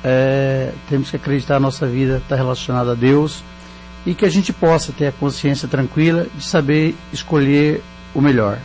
é, 0.05 0.73
temos 0.89 1.11
que 1.11 1.17
acreditar 1.17 1.55
que 1.55 1.57
a 1.59 1.61
nossa 1.61 1.87
vida 1.87 2.19
está 2.19 2.37
relacionada 2.37 2.93
a 2.93 2.95
Deus 2.95 3.43
e 4.07 4.15
que 4.15 4.25
a 4.25 4.29
gente 4.31 4.53
possa 4.53 4.93
ter 4.93 5.09
a 5.09 5.13
consciência 5.13 5.69
tranquila 5.69 6.27
de 6.37 6.45
saber 6.45 6.97
escolher 7.13 7.83
o 8.15 8.21
melhor. 8.21 8.59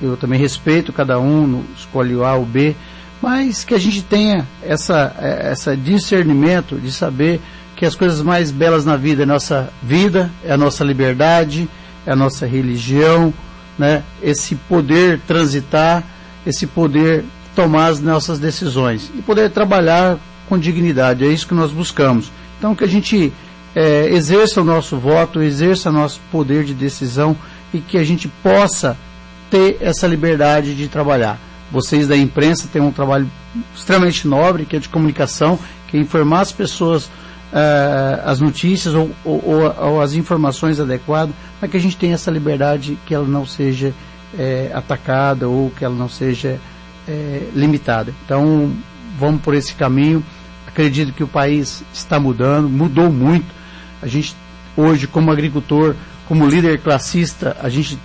Eu 0.00 0.16
também 0.16 0.38
respeito 0.38 0.92
cada 0.92 1.18
um, 1.18 1.64
escolhe 1.76 2.14
o 2.14 2.24
A 2.24 2.34
ou 2.34 2.44
B, 2.44 2.76
mas 3.20 3.64
que 3.64 3.74
a 3.74 3.78
gente 3.78 4.02
tenha 4.02 4.46
essa, 4.62 5.14
é, 5.18 5.50
essa 5.50 5.76
discernimento 5.76 6.76
de 6.76 6.92
saber 6.92 7.40
que 7.74 7.84
as 7.84 7.94
coisas 7.94 8.22
mais 8.22 8.50
belas 8.50 8.84
na 8.84 8.96
vida 8.96 9.22
é 9.22 9.24
a 9.24 9.26
nossa 9.26 9.72
vida, 9.82 10.30
é 10.44 10.52
a 10.52 10.56
nossa 10.56 10.84
liberdade, 10.84 11.68
é 12.06 12.12
a 12.12 12.16
nossa 12.16 12.46
religião, 12.46 13.32
né? 13.78 14.02
esse 14.22 14.54
poder 14.54 15.20
transitar, 15.26 16.02
esse 16.46 16.66
poder 16.66 17.24
tomar 17.54 17.88
as 17.88 18.00
nossas 18.00 18.38
decisões 18.38 19.10
e 19.16 19.22
poder 19.22 19.50
trabalhar 19.50 20.18
com 20.48 20.58
dignidade. 20.58 21.24
É 21.24 21.28
isso 21.28 21.48
que 21.48 21.54
nós 21.54 21.72
buscamos. 21.72 22.30
Então, 22.58 22.74
que 22.74 22.84
a 22.84 22.88
gente 22.88 23.32
é, 23.76 24.08
exerça 24.08 24.62
o 24.62 24.64
nosso 24.64 24.96
voto, 24.96 25.42
exerça 25.42 25.92
nosso 25.92 26.18
poder 26.32 26.64
de 26.64 26.72
decisão 26.72 27.36
e 27.74 27.78
que 27.78 27.98
a 27.98 28.04
gente 28.04 28.26
possa 28.26 28.96
ter 29.50 29.76
essa 29.82 30.06
liberdade 30.06 30.74
de 30.74 30.88
trabalhar. 30.88 31.38
Vocês 31.70 32.08
da 32.08 32.16
imprensa 32.16 32.70
têm 32.72 32.80
um 32.80 32.90
trabalho 32.90 33.30
extremamente 33.76 34.26
nobre, 34.26 34.64
que 34.64 34.76
é 34.76 34.78
de 34.78 34.88
comunicação, 34.88 35.58
que 35.88 35.98
é 35.98 36.00
informar 36.00 36.40
as 36.40 36.52
pessoas 36.52 37.04
uh, 37.04 38.22
as 38.24 38.40
notícias 38.40 38.94
ou, 38.94 39.10
ou, 39.22 39.74
ou, 39.78 40.00
as 40.00 40.14
informações 40.14 40.80
adequadas, 40.80 41.34
para 41.60 41.68
que 41.68 41.76
a 41.76 41.80
gente 41.80 41.98
tenha 41.98 42.14
essa 42.14 42.30
liberdade 42.30 42.98
que 43.04 43.14
ela 43.14 43.28
não 43.28 43.44
seja 43.44 43.92
é, 44.38 44.70
atacada 44.72 45.48
ou 45.48 45.70
que 45.70 45.84
ela 45.84 45.94
não 45.94 46.08
seja 46.08 46.58
é, 47.06 47.42
limitada. 47.54 48.14
Então, 48.24 48.72
vamos 49.18 49.42
por 49.42 49.54
esse 49.54 49.74
caminho. 49.74 50.24
Acredito 50.66 51.12
que 51.12 51.22
o 51.22 51.28
país 51.28 51.84
está 51.92 52.18
mudando, 52.18 52.70
mudou 52.70 53.12
muito. 53.12 53.54
A 54.02 54.06
gente, 54.06 54.36
hoje, 54.76 55.06
como 55.06 55.30
agricultor, 55.30 55.94
como 56.26 56.46
líder 56.46 56.80
classista, 56.80 57.56
a 57.60 57.68
gente 57.68 57.98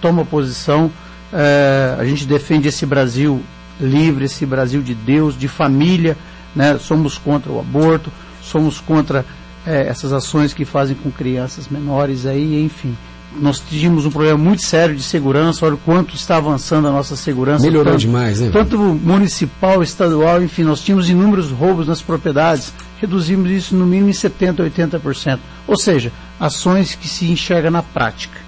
toma 0.00 0.24
posição, 0.24 0.90
é, 1.32 1.96
a 1.98 2.04
gente 2.04 2.26
defende 2.26 2.68
esse 2.68 2.86
Brasil 2.86 3.42
livre, 3.80 4.26
esse 4.26 4.46
Brasil 4.46 4.82
de 4.82 4.94
Deus, 4.94 5.36
de 5.36 5.48
família, 5.48 6.16
né? 6.54 6.78
somos 6.78 7.18
contra 7.18 7.50
o 7.50 7.58
aborto, 7.58 8.12
somos 8.42 8.78
contra 8.78 9.24
é, 9.66 9.86
essas 9.88 10.12
ações 10.12 10.52
que 10.52 10.64
fazem 10.64 10.94
com 10.94 11.10
crianças 11.10 11.68
menores 11.68 12.26
aí, 12.26 12.62
enfim. 12.62 12.96
Nós 13.40 13.60
tínhamos 13.60 14.06
um 14.06 14.10
problema 14.10 14.38
muito 14.38 14.64
sério 14.64 14.94
de 14.94 15.02
segurança, 15.02 15.66
olha 15.66 15.74
o 15.74 15.78
quanto 15.78 16.14
está 16.14 16.36
avançando 16.36 16.86
a 16.88 16.92
nossa 16.92 17.16
segurança. 17.16 17.64
Melhorou 17.64 17.92
tanto, 17.92 18.00
demais, 18.00 18.40
né? 18.40 18.50
Tanto 18.52 18.78
municipal, 18.78 19.82
estadual, 19.82 20.42
enfim, 20.42 20.62
nós 20.62 20.80
tínhamos 20.80 21.08
inúmeros 21.10 21.50
roubos 21.50 21.86
nas 21.88 22.00
propriedades, 22.00 22.72
reduzimos 23.00 23.50
isso 23.50 23.74
no 23.74 23.84
mínimo 23.86 24.10
em 24.10 24.12
70%, 24.12 24.56
80%. 24.70 25.38
Ou 25.66 25.76
seja, 25.76 26.12
ações 26.38 26.94
que 26.94 27.08
se 27.08 27.30
enxerga 27.30 27.70
na 27.70 27.82
prática. 27.82 28.38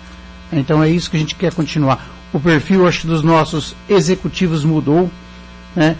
Então 0.53 0.83
é 0.83 0.88
isso 0.88 1.11
que 1.11 1.16
a 1.16 1.20
gente 1.20 1.35
quer 1.35 1.53
continuar. 1.53 2.07
O 2.33 2.40
perfil, 2.40 2.87
acho, 2.87 3.07
dos 3.07 3.22
nossos 3.22 3.75
executivos 3.88 4.64
mudou, 4.64 5.11
né? 5.75 5.96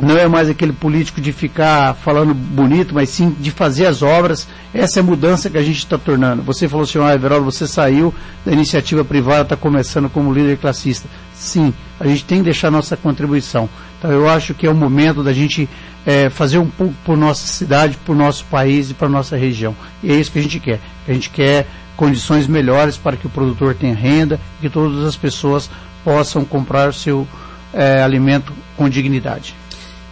Não 0.00 0.16
é 0.16 0.28
mais 0.28 0.48
aquele 0.48 0.72
político 0.72 1.20
de 1.20 1.32
ficar 1.32 1.94
falando 1.94 2.32
bonito, 2.32 2.94
mas 2.94 3.08
sim 3.08 3.34
de 3.38 3.50
fazer 3.50 3.86
as 3.86 4.00
obras. 4.00 4.46
Essa 4.72 5.00
é 5.00 5.02
a 5.02 5.04
mudança 5.04 5.50
que 5.50 5.58
a 5.58 5.62
gente 5.62 5.78
está 5.78 5.98
tornando. 5.98 6.42
Você 6.42 6.68
falou 6.68 6.84
assim, 6.84 7.00
ah, 7.00 7.14
Everaldo, 7.14 7.44
você 7.44 7.66
saiu 7.66 8.14
da 8.46 8.52
iniciativa 8.52 9.04
privada, 9.04 9.42
está 9.42 9.56
começando 9.56 10.08
como 10.08 10.32
líder 10.32 10.58
classista. 10.58 11.08
Sim, 11.34 11.74
a 11.98 12.06
gente 12.06 12.24
tem 12.24 12.38
que 12.38 12.44
deixar 12.44 12.70
nossa 12.70 12.96
contribuição. 12.96 13.68
Então 13.98 14.12
eu 14.12 14.28
acho 14.28 14.54
que 14.54 14.66
é 14.66 14.70
o 14.70 14.74
momento 14.74 15.22
da 15.24 15.32
gente 15.32 15.68
é, 16.06 16.30
fazer 16.30 16.58
um 16.58 16.68
pouco 16.68 16.94
por 17.04 17.16
nossa 17.16 17.46
cidade, 17.46 17.98
por 18.04 18.14
nosso 18.14 18.44
país 18.44 18.90
e 18.90 18.94
para 18.94 19.08
nossa 19.08 19.36
região. 19.36 19.74
E 20.02 20.12
é 20.12 20.14
isso 20.14 20.30
que 20.30 20.38
a 20.38 20.42
gente 20.42 20.60
quer. 20.60 20.80
A 21.08 21.12
gente 21.12 21.28
quer 21.28 21.66
condições 21.96 22.46
melhores 22.46 22.96
para 22.96 23.16
que 23.16 23.26
o 23.26 23.30
produtor 23.30 23.74
tenha 23.74 23.94
renda 23.94 24.38
e 24.58 24.62
que 24.62 24.70
todas 24.70 25.04
as 25.04 25.16
pessoas 25.16 25.68
possam 26.04 26.44
comprar 26.44 26.94
seu 26.94 27.26
é, 27.74 28.00
alimento 28.00 28.52
com 28.76 28.88
dignidade. 28.88 29.56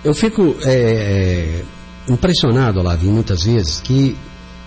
Eu 0.07 0.15
fico 0.15 0.55
é, 0.65 1.63
impressionado, 2.09 2.79
Olavinho, 2.79 3.13
muitas 3.13 3.43
vezes, 3.43 3.81
que 3.81 4.17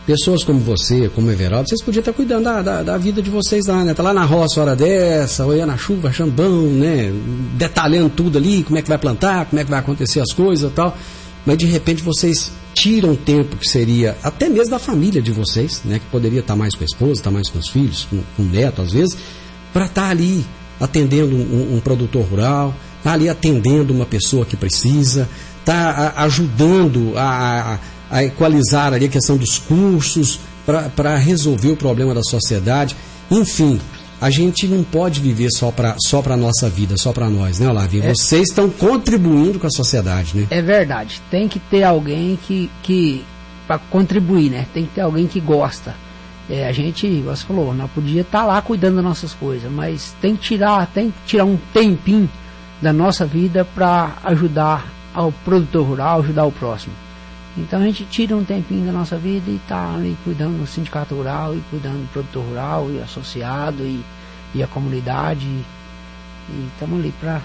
pessoas 0.06 0.44
como 0.44 0.60
você, 0.60 1.08
como 1.16 1.32
Everaldo, 1.32 1.70
vocês 1.70 1.82
podiam 1.82 2.02
estar 2.02 2.12
cuidando 2.12 2.44
da, 2.44 2.62
da, 2.62 2.84
da, 2.84 2.98
vida 2.98 3.22
de 3.22 3.30
vocês 3.30 3.68
lá, 3.68 3.86
né? 3.86 3.94
Tá 3.94 4.04
lá 4.04 4.14
na 4.14 4.26
roça 4.26 4.60
hora 4.60 4.76
dessa, 4.76 5.46
olhando 5.46 5.72
a 5.72 5.78
chuva, 5.78 6.12
bom, 6.36 6.64
né? 6.64 7.10
Detalhando 7.54 8.10
tudo 8.10 8.38
ali, 8.38 8.64
como 8.64 8.80
é 8.80 8.82
que 8.82 8.90
vai 8.90 8.98
plantar, 8.98 9.46
como 9.46 9.62
é 9.62 9.64
que 9.64 9.70
vai 9.70 9.80
acontecer 9.80 10.20
as 10.20 10.34
coisas 10.34 10.70
e 10.70 10.74
tal. 10.74 10.98
Mas 11.46 11.58
de 11.58 11.68
repente 11.68 12.04
vocês 12.04 12.52
tiram 12.74 13.16
tempo 13.16 13.56
que 13.56 13.66
seria 13.66 14.18
até 14.22 14.50
mesmo 14.50 14.72
da 14.72 14.80
família 14.80 15.22
de 15.22 15.32
vocês, 15.32 15.82
né? 15.86 16.00
Que 16.00 16.06
poderia 16.08 16.42
estar 16.42 16.58
mais 16.58 16.76
com 16.76 16.84
a 16.84 16.86
esposa, 16.86 17.14
estar 17.14 17.32
mais 17.32 17.48
com 17.48 17.60
os 17.60 17.70
filhos, 17.70 18.06
com, 18.10 18.22
com 18.36 18.44
o 18.44 18.46
neto 18.46 18.82
às 18.82 18.92
vezes, 18.92 19.18
para 19.72 19.86
estar 19.86 20.10
ali 20.10 20.46
atendendo 20.82 21.34
um, 21.34 21.78
um 21.78 21.80
produtor 21.80 22.24
rural, 22.24 22.76
está 23.00 23.14
ali 23.14 23.28
atendendo 23.28 23.94
uma 23.94 24.06
pessoa 24.06 24.46
que 24.46 24.56
precisa, 24.56 25.28
está 25.60 26.14
ajudando 26.18 27.14
a, 27.18 27.22
a, 28.12 28.18
a, 28.18 28.24
equalizar 28.24 28.94
ali 28.94 29.06
a 29.06 29.10
questão 29.10 29.38
dos 29.38 29.58
cursos 29.58 30.40
para 30.96 31.18
resolver 31.18 31.72
o 31.72 31.78
problema 31.78 32.14
da 32.14 32.22
sociedade. 32.22 32.96
Enfim, 33.32 33.80
a 34.22 34.30
gente 34.30 34.68
não 34.68 34.84
pode 34.84 35.20
viver 35.22 35.50
só 35.52 35.72
para 35.72 35.96
só 36.06 36.22
a 36.26 36.38
nossa 36.38 36.70
vida, 36.70 36.98
só 36.98 37.14
para 37.14 37.30
nós, 37.30 37.60
né, 37.60 37.70
Olávio? 37.70 38.04
É. 38.04 38.14
Vocês 38.14 38.50
estão 38.50 38.70
contribuindo 38.70 39.60
com 39.60 39.68
a 39.68 39.72
sociedade, 39.72 40.36
né? 40.36 40.48
É 40.50 40.62
verdade. 40.62 41.22
Tem 41.32 41.48
que 41.48 41.60
ter 41.60 41.84
alguém 41.84 42.38
que, 42.46 42.70
que 42.84 43.26
para 43.66 43.80
contribuir, 43.80 44.50
né? 44.50 44.68
Tem 44.74 44.86
que 44.86 44.96
ter 44.96 45.02
alguém 45.02 45.26
que 45.26 45.40
gosta. 45.40 45.96
É, 46.50 46.68
a 46.68 46.72
gente, 46.72 47.08
você 47.22 47.46
falou, 47.46 47.74
não 47.74 47.88
podia 47.88 48.22
estar 48.22 48.40
tá 48.40 48.46
lá 48.46 48.62
cuidando 48.62 48.96
das 48.96 49.04
nossas 49.04 49.34
coisas, 49.34 49.72
mas 49.72 50.16
tem 50.20 50.36
que 50.36 50.42
tirar, 50.42 50.88
tem 50.88 51.12
que 51.12 51.18
tirar 51.28 51.46
um 51.46 51.58
tempinho 51.72 52.30
da 52.82 52.94
nossa 52.94 53.26
vida 53.26 53.66
para 53.66 54.14
ajudar 54.24 54.86
ao 55.14 55.32
produtor 55.32 55.86
rural, 55.86 56.20
ajudar 56.22 56.46
o 56.46 56.52
próximo. 56.52 56.94
Então 57.58 57.82
a 57.82 57.84
gente 57.84 58.06
tira 58.06 58.36
um 58.36 58.44
tempinho 58.44 58.86
da 58.86 58.92
nossa 58.92 59.18
vida 59.18 59.50
e 59.50 59.56
está 59.56 59.94
ali 59.94 60.18
cuidando 60.24 60.60
do 60.60 60.68
sindicato 60.68 61.16
rural 61.16 61.56
e 61.56 61.62
cuidando 61.70 62.02
do 62.02 62.12
produtor 62.12 62.44
rural 62.46 62.90
e 62.92 63.02
associado 63.02 63.84
e, 63.84 64.04
e 64.54 64.64
a 64.64 64.68
comunidade. 64.68 65.46
E 65.46 66.68
estamos 66.74 67.00
ali 67.00 67.14
para 67.20 67.42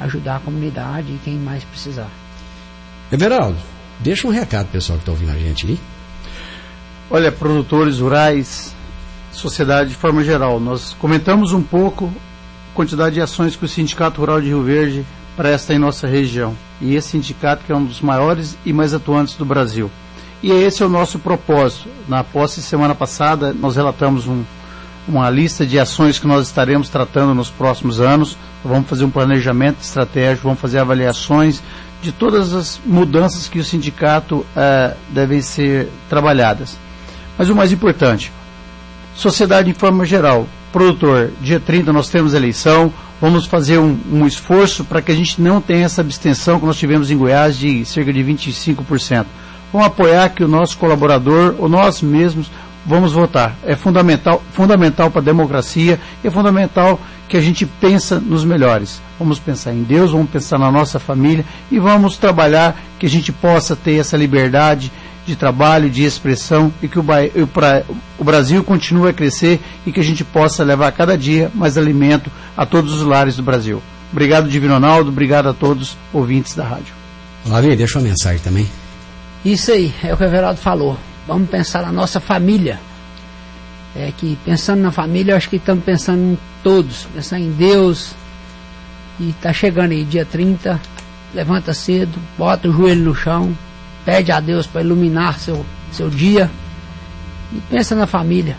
ajudar 0.00 0.36
a 0.36 0.40
comunidade 0.40 1.12
e 1.12 1.20
quem 1.24 1.36
mais 1.36 1.64
precisar. 1.64 2.08
Everaldo, 3.10 3.58
deixa 4.00 4.26
um 4.26 4.30
recado 4.30 4.68
pessoal 4.68 4.98
que 4.98 5.02
está 5.02 5.12
ouvindo 5.12 5.32
a 5.32 5.38
gente 5.38 5.66
aí. 5.66 5.78
Olha, 7.10 7.30
produtores 7.30 8.00
rurais, 8.00 8.74
sociedade 9.30 9.90
de 9.90 9.96
forma 9.96 10.24
geral, 10.24 10.58
nós 10.58 10.94
comentamos 10.98 11.52
um 11.52 11.62
pouco 11.62 12.12
quantidade 12.76 13.14
de 13.14 13.22
ações 13.22 13.56
que 13.56 13.64
o 13.64 13.68
Sindicato 13.68 14.20
Rural 14.20 14.40
de 14.40 14.48
Rio 14.48 14.62
Verde 14.62 15.04
presta 15.34 15.72
em 15.72 15.78
nossa 15.78 16.06
região. 16.06 16.54
E 16.80 16.94
esse 16.94 17.08
sindicato 17.08 17.64
que 17.64 17.72
é 17.72 17.74
um 17.74 17.84
dos 17.84 18.02
maiores 18.02 18.56
e 18.66 18.72
mais 18.72 18.92
atuantes 18.92 19.34
do 19.34 19.46
Brasil. 19.46 19.90
E 20.42 20.52
esse 20.52 20.82
é 20.82 20.86
o 20.86 20.90
nosso 20.90 21.18
propósito. 21.18 21.88
Na 22.06 22.22
posse 22.22 22.62
semana 22.62 22.94
passada, 22.94 23.54
nós 23.54 23.76
relatamos 23.76 24.26
um, 24.28 24.44
uma 25.08 25.30
lista 25.30 25.66
de 25.66 25.78
ações 25.78 26.18
que 26.18 26.26
nós 26.26 26.46
estaremos 26.46 26.90
tratando 26.90 27.34
nos 27.34 27.48
próximos 27.48 27.98
anos. 27.98 28.36
Vamos 28.62 28.88
fazer 28.88 29.04
um 29.04 29.10
planejamento 29.10 29.80
estratégico, 29.80 30.44
vamos 30.44 30.60
fazer 30.60 30.78
avaliações 30.78 31.62
de 32.02 32.12
todas 32.12 32.52
as 32.52 32.78
mudanças 32.84 33.48
que 33.48 33.58
o 33.58 33.64
sindicato 33.64 34.36
uh, 34.36 34.94
devem 35.08 35.40
ser 35.40 35.88
trabalhadas. 36.10 36.76
Mas 37.38 37.48
o 37.48 37.56
mais 37.56 37.72
importante, 37.72 38.30
sociedade 39.14 39.70
em 39.70 39.74
forma 39.74 40.04
geral, 40.04 40.46
produtor, 40.72 41.30
dia 41.40 41.60
30 41.60 41.92
nós 41.92 42.08
temos 42.08 42.34
eleição, 42.34 42.92
vamos 43.20 43.46
fazer 43.46 43.78
um, 43.78 43.98
um 44.12 44.26
esforço 44.26 44.84
para 44.84 45.00
que 45.00 45.10
a 45.10 45.14
gente 45.14 45.40
não 45.40 45.60
tenha 45.60 45.84
essa 45.84 46.00
abstenção 46.00 46.60
que 46.60 46.66
nós 46.66 46.76
tivemos 46.76 47.10
em 47.10 47.16
Goiás 47.16 47.56
de 47.56 47.84
cerca 47.84 48.12
de 48.12 48.22
25%. 48.22 49.26
Vamos 49.72 49.86
apoiar 49.86 50.28
que 50.30 50.44
o 50.44 50.48
nosso 50.48 50.78
colaborador, 50.78 51.56
ou 51.58 51.68
nós 51.68 52.00
mesmos, 52.00 52.50
vamos 52.86 53.12
votar. 53.12 53.56
É 53.64 53.74
fundamental, 53.74 54.42
fundamental 54.52 55.10
para 55.10 55.20
a 55.20 55.24
democracia, 55.24 56.00
é 56.22 56.30
fundamental 56.30 57.00
que 57.28 57.36
a 57.36 57.40
gente 57.40 57.66
pensa 57.66 58.20
nos 58.20 58.44
melhores. 58.44 59.02
Vamos 59.18 59.38
pensar 59.38 59.72
em 59.72 59.82
Deus, 59.82 60.12
vamos 60.12 60.30
pensar 60.30 60.58
na 60.58 60.70
nossa 60.70 60.98
família 60.98 61.44
e 61.70 61.78
vamos 61.78 62.16
trabalhar 62.16 62.80
que 62.98 63.06
a 63.06 63.08
gente 63.08 63.32
possa 63.32 63.74
ter 63.74 63.96
essa 63.96 64.16
liberdade 64.16 64.92
de 65.26 65.34
trabalho, 65.34 65.90
de 65.90 66.04
expressão 66.04 66.72
e 66.80 66.88
que 66.88 66.98
o, 66.98 67.04
o 68.18 68.24
Brasil 68.24 68.62
continue 68.62 69.10
a 69.10 69.12
crescer 69.12 69.60
e 69.84 69.92
que 69.92 70.00
a 70.00 70.02
gente 70.02 70.22
possa 70.22 70.62
levar 70.62 70.92
cada 70.92 71.18
dia 71.18 71.50
mais 71.54 71.76
alimento 71.76 72.30
a 72.56 72.64
todos 72.64 72.92
os 72.94 73.02
lares 73.02 73.36
do 73.36 73.42
Brasil. 73.42 73.82
Obrigado, 74.12 74.48
Divino 74.48 74.74
Ronaldo, 74.74 75.10
obrigado 75.10 75.48
a 75.48 75.52
todos 75.52 75.96
ouvintes 76.12 76.54
da 76.54 76.64
rádio. 76.64 76.94
Lavi, 77.44 77.74
deixa 77.76 77.98
uma 77.98 78.08
mensagem 78.08 78.38
também. 78.38 78.68
Isso 79.44 79.72
aí, 79.72 79.92
é 80.02 80.14
o 80.14 80.16
que 80.16 80.22
o 80.22 80.26
Everaldo 80.26 80.60
falou. 80.60 80.96
Vamos 81.26 81.48
pensar 81.48 81.82
na 81.82 81.92
nossa 81.92 82.20
família. 82.20 82.78
É 83.94 84.12
que 84.16 84.38
pensando 84.44 84.80
na 84.80 84.92
família, 84.92 85.32
eu 85.32 85.36
acho 85.36 85.48
que 85.48 85.56
estamos 85.56 85.84
pensando 85.84 86.20
em 86.20 86.38
todos, 86.62 87.06
pensando 87.14 87.42
em 87.42 87.52
Deus. 87.52 88.14
E 89.18 89.30
está 89.30 89.52
chegando 89.52 89.92
aí, 89.92 90.04
dia 90.04 90.24
30, 90.24 90.80
levanta 91.34 91.72
cedo, 91.72 92.18
bota 92.36 92.68
o 92.68 92.72
joelho 92.72 93.02
no 93.02 93.14
chão, 93.14 93.56
pede 94.06 94.30
a 94.30 94.38
Deus 94.38 94.66
para 94.66 94.80
iluminar 94.82 95.38
seu, 95.40 95.66
seu 95.92 96.08
dia 96.08 96.48
e 97.52 97.60
pensa 97.68 97.94
na 97.96 98.06
família. 98.06 98.56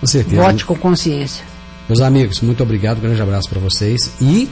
Com 0.00 0.06
certeza. 0.06 0.40
Vote 0.40 0.64
com 0.64 0.76
consciência. 0.76 1.44
Meus 1.88 2.00
amigos, 2.00 2.40
muito 2.40 2.62
obrigado, 2.62 2.98
um 2.98 3.00
grande 3.00 3.20
abraço 3.20 3.50
para 3.50 3.60
vocês 3.60 4.14
e 4.20 4.48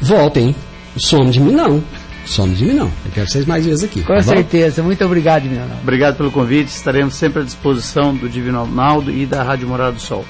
voltem. 0.00 0.54
Some 0.96 1.30
de 1.30 1.40
mim 1.40 1.52
não. 1.52 1.82
Some 2.24 2.54
de 2.54 2.64
mim 2.64 2.74
não. 2.74 2.86
Eu 3.04 3.10
quero 3.12 3.28
vocês 3.28 3.44
mais 3.44 3.66
vezes 3.66 3.82
aqui. 3.82 4.02
Com 4.02 4.14
tá 4.14 4.22
certeza. 4.22 4.80
Bom? 4.80 4.86
Muito 4.86 5.04
obrigado, 5.04 5.42
Divino 5.42 5.62
Ronaldo. 5.62 5.82
Obrigado 5.82 6.16
pelo 6.16 6.30
convite. 6.30 6.68
Estaremos 6.68 7.14
sempre 7.14 7.42
à 7.42 7.44
disposição 7.44 8.14
do 8.14 8.28
Divino 8.28 8.64
Ronaldo 8.64 9.10
e 9.10 9.26
da 9.26 9.42
Rádio 9.42 9.66
Morada 9.66 9.92
do 9.92 10.00
Sol. 10.00 10.24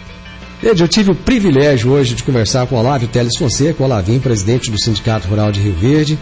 Eu 0.62 0.74
tive 0.88 1.10
o 1.10 1.14
privilégio 1.14 1.90
hoje 1.90 2.14
de 2.14 2.22
conversar 2.22 2.66
com 2.66 2.76
o 2.76 2.78
Olávio 2.78 3.08
Teles 3.08 3.36
Fonseca, 3.38 3.82
o 3.82 3.86
Olavim, 3.86 4.18
presidente 4.18 4.70
do 4.70 4.78
Sindicato 4.78 5.26
Rural 5.28 5.50
de 5.50 5.60
Rio 5.60 5.74
Verde. 5.74 6.18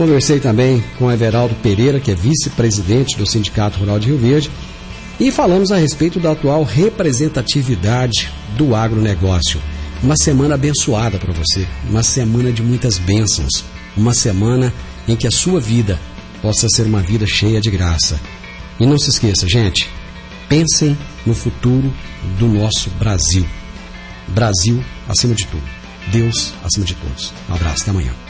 Conversei 0.00 0.40
também 0.40 0.82
com 0.98 1.12
Everaldo 1.12 1.54
Pereira, 1.56 2.00
que 2.00 2.10
é 2.10 2.14
vice-presidente 2.14 3.18
do 3.18 3.26
Sindicato 3.26 3.80
Rural 3.80 4.00
de 4.00 4.06
Rio 4.06 4.16
Verde, 4.16 4.50
e 5.20 5.30
falamos 5.30 5.70
a 5.70 5.76
respeito 5.76 6.18
da 6.18 6.32
atual 6.32 6.64
representatividade 6.64 8.32
do 8.56 8.74
agronegócio. 8.74 9.60
Uma 10.02 10.14
semana 10.16 10.54
abençoada 10.54 11.18
para 11.18 11.34
você, 11.34 11.68
uma 11.86 12.02
semana 12.02 12.50
de 12.50 12.62
muitas 12.62 12.96
bênçãos, 12.96 13.62
uma 13.94 14.14
semana 14.14 14.72
em 15.06 15.14
que 15.14 15.26
a 15.26 15.30
sua 15.30 15.60
vida 15.60 16.00
possa 16.40 16.66
ser 16.70 16.86
uma 16.86 17.02
vida 17.02 17.26
cheia 17.26 17.60
de 17.60 17.70
graça. 17.70 18.18
E 18.80 18.86
não 18.86 18.98
se 18.98 19.10
esqueça, 19.10 19.46
gente, 19.46 19.86
pensem 20.48 20.96
no 21.26 21.34
futuro 21.34 21.92
do 22.38 22.48
nosso 22.48 22.88
Brasil. 22.98 23.44
Brasil 24.28 24.82
acima 25.06 25.34
de 25.34 25.46
tudo. 25.46 25.68
Deus 26.10 26.54
acima 26.64 26.86
de 26.86 26.94
todos. 26.94 27.34
Um 27.50 27.54
abraço, 27.54 27.82
até 27.82 27.90
amanhã. 27.90 28.29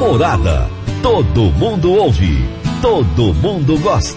Morada. 0.00 0.66
Todo 1.02 1.52
mundo 1.52 1.92
ouve. 1.92 2.48
Todo 2.80 3.34
mundo 3.34 3.78
gosta. 3.80 4.08